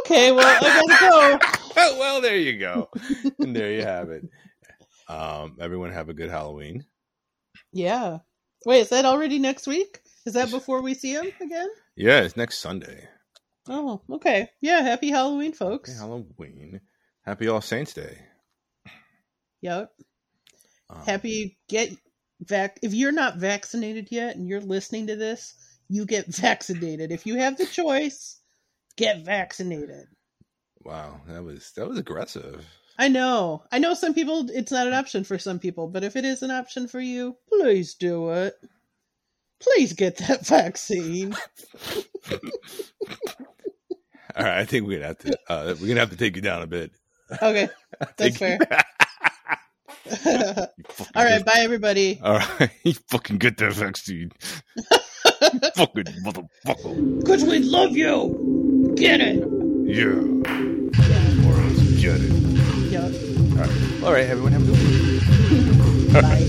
[0.00, 1.38] Okay, well, I gotta
[1.76, 1.98] go.
[1.98, 2.90] Well, there you go,
[3.38, 4.24] and there you have it.
[5.08, 6.84] Um, everyone have a good Halloween.
[7.76, 8.18] Yeah.
[8.64, 10.00] Wait, is that already next week?
[10.24, 11.68] Is that before we see him again?
[11.94, 13.06] Yeah, it's next Sunday.
[13.68, 14.48] Oh, okay.
[14.60, 15.90] Yeah, happy Halloween, folks.
[15.90, 16.80] Okay, Halloween.
[17.22, 18.18] Happy All Saints Day.
[19.60, 19.92] Yep.
[20.88, 21.90] Um, Happy get
[22.40, 25.54] vac if you're not vaccinated yet and you're listening to this,
[25.88, 27.12] you get vaccinated.
[27.12, 28.40] If you have the choice,
[28.96, 30.06] get vaccinated.
[30.82, 32.64] Wow, that was that was aggressive.
[32.98, 33.62] I know.
[33.70, 36.42] I know some people, it's not an option for some people, but if it is
[36.42, 38.54] an option for you, please do it.
[39.60, 41.34] Please get that vaccine.
[44.36, 46.42] All right, I think we're gonna have to uh, we're gonna have to take you
[46.42, 46.92] down a bit.
[47.40, 47.68] Okay,
[48.18, 48.58] that's fair.
[50.26, 51.44] All right, good.
[51.46, 52.20] bye everybody.
[52.22, 54.30] All right, you fucking get that vaccine.
[55.74, 57.26] fucking motherfucker.
[57.26, 58.92] Cause we love you.
[58.96, 59.36] Get it.
[59.86, 60.20] Yeah.
[62.00, 62.55] get it.
[62.96, 63.10] All
[63.58, 66.22] right, All right everyone have a good one.
[66.22, 66.45] Bye.